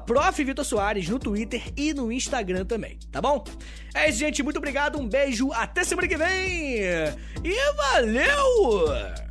no 1.08 1.18
Twitter 1.18 1.62
e 1.76 1.94
no 1.94 2.10
Instagram 2.10 2.64
também, 2.64 2.98
tá 3.12 3.20
bom? 3.20 3.44
É 3.94 4.08
isso, 4.08 4.18
gente. 4.18 4.42
Muito 4.42 4.56
obrigado, 4.56 4.98
um 4.98 5.08
beijo, 5.08 5.52
até 5.52 5.84
semana 5.84 6.08
que 6.08 6.16
vem! 6.16 6.78
E 7.44 7.72
valeu! 7.76 9.27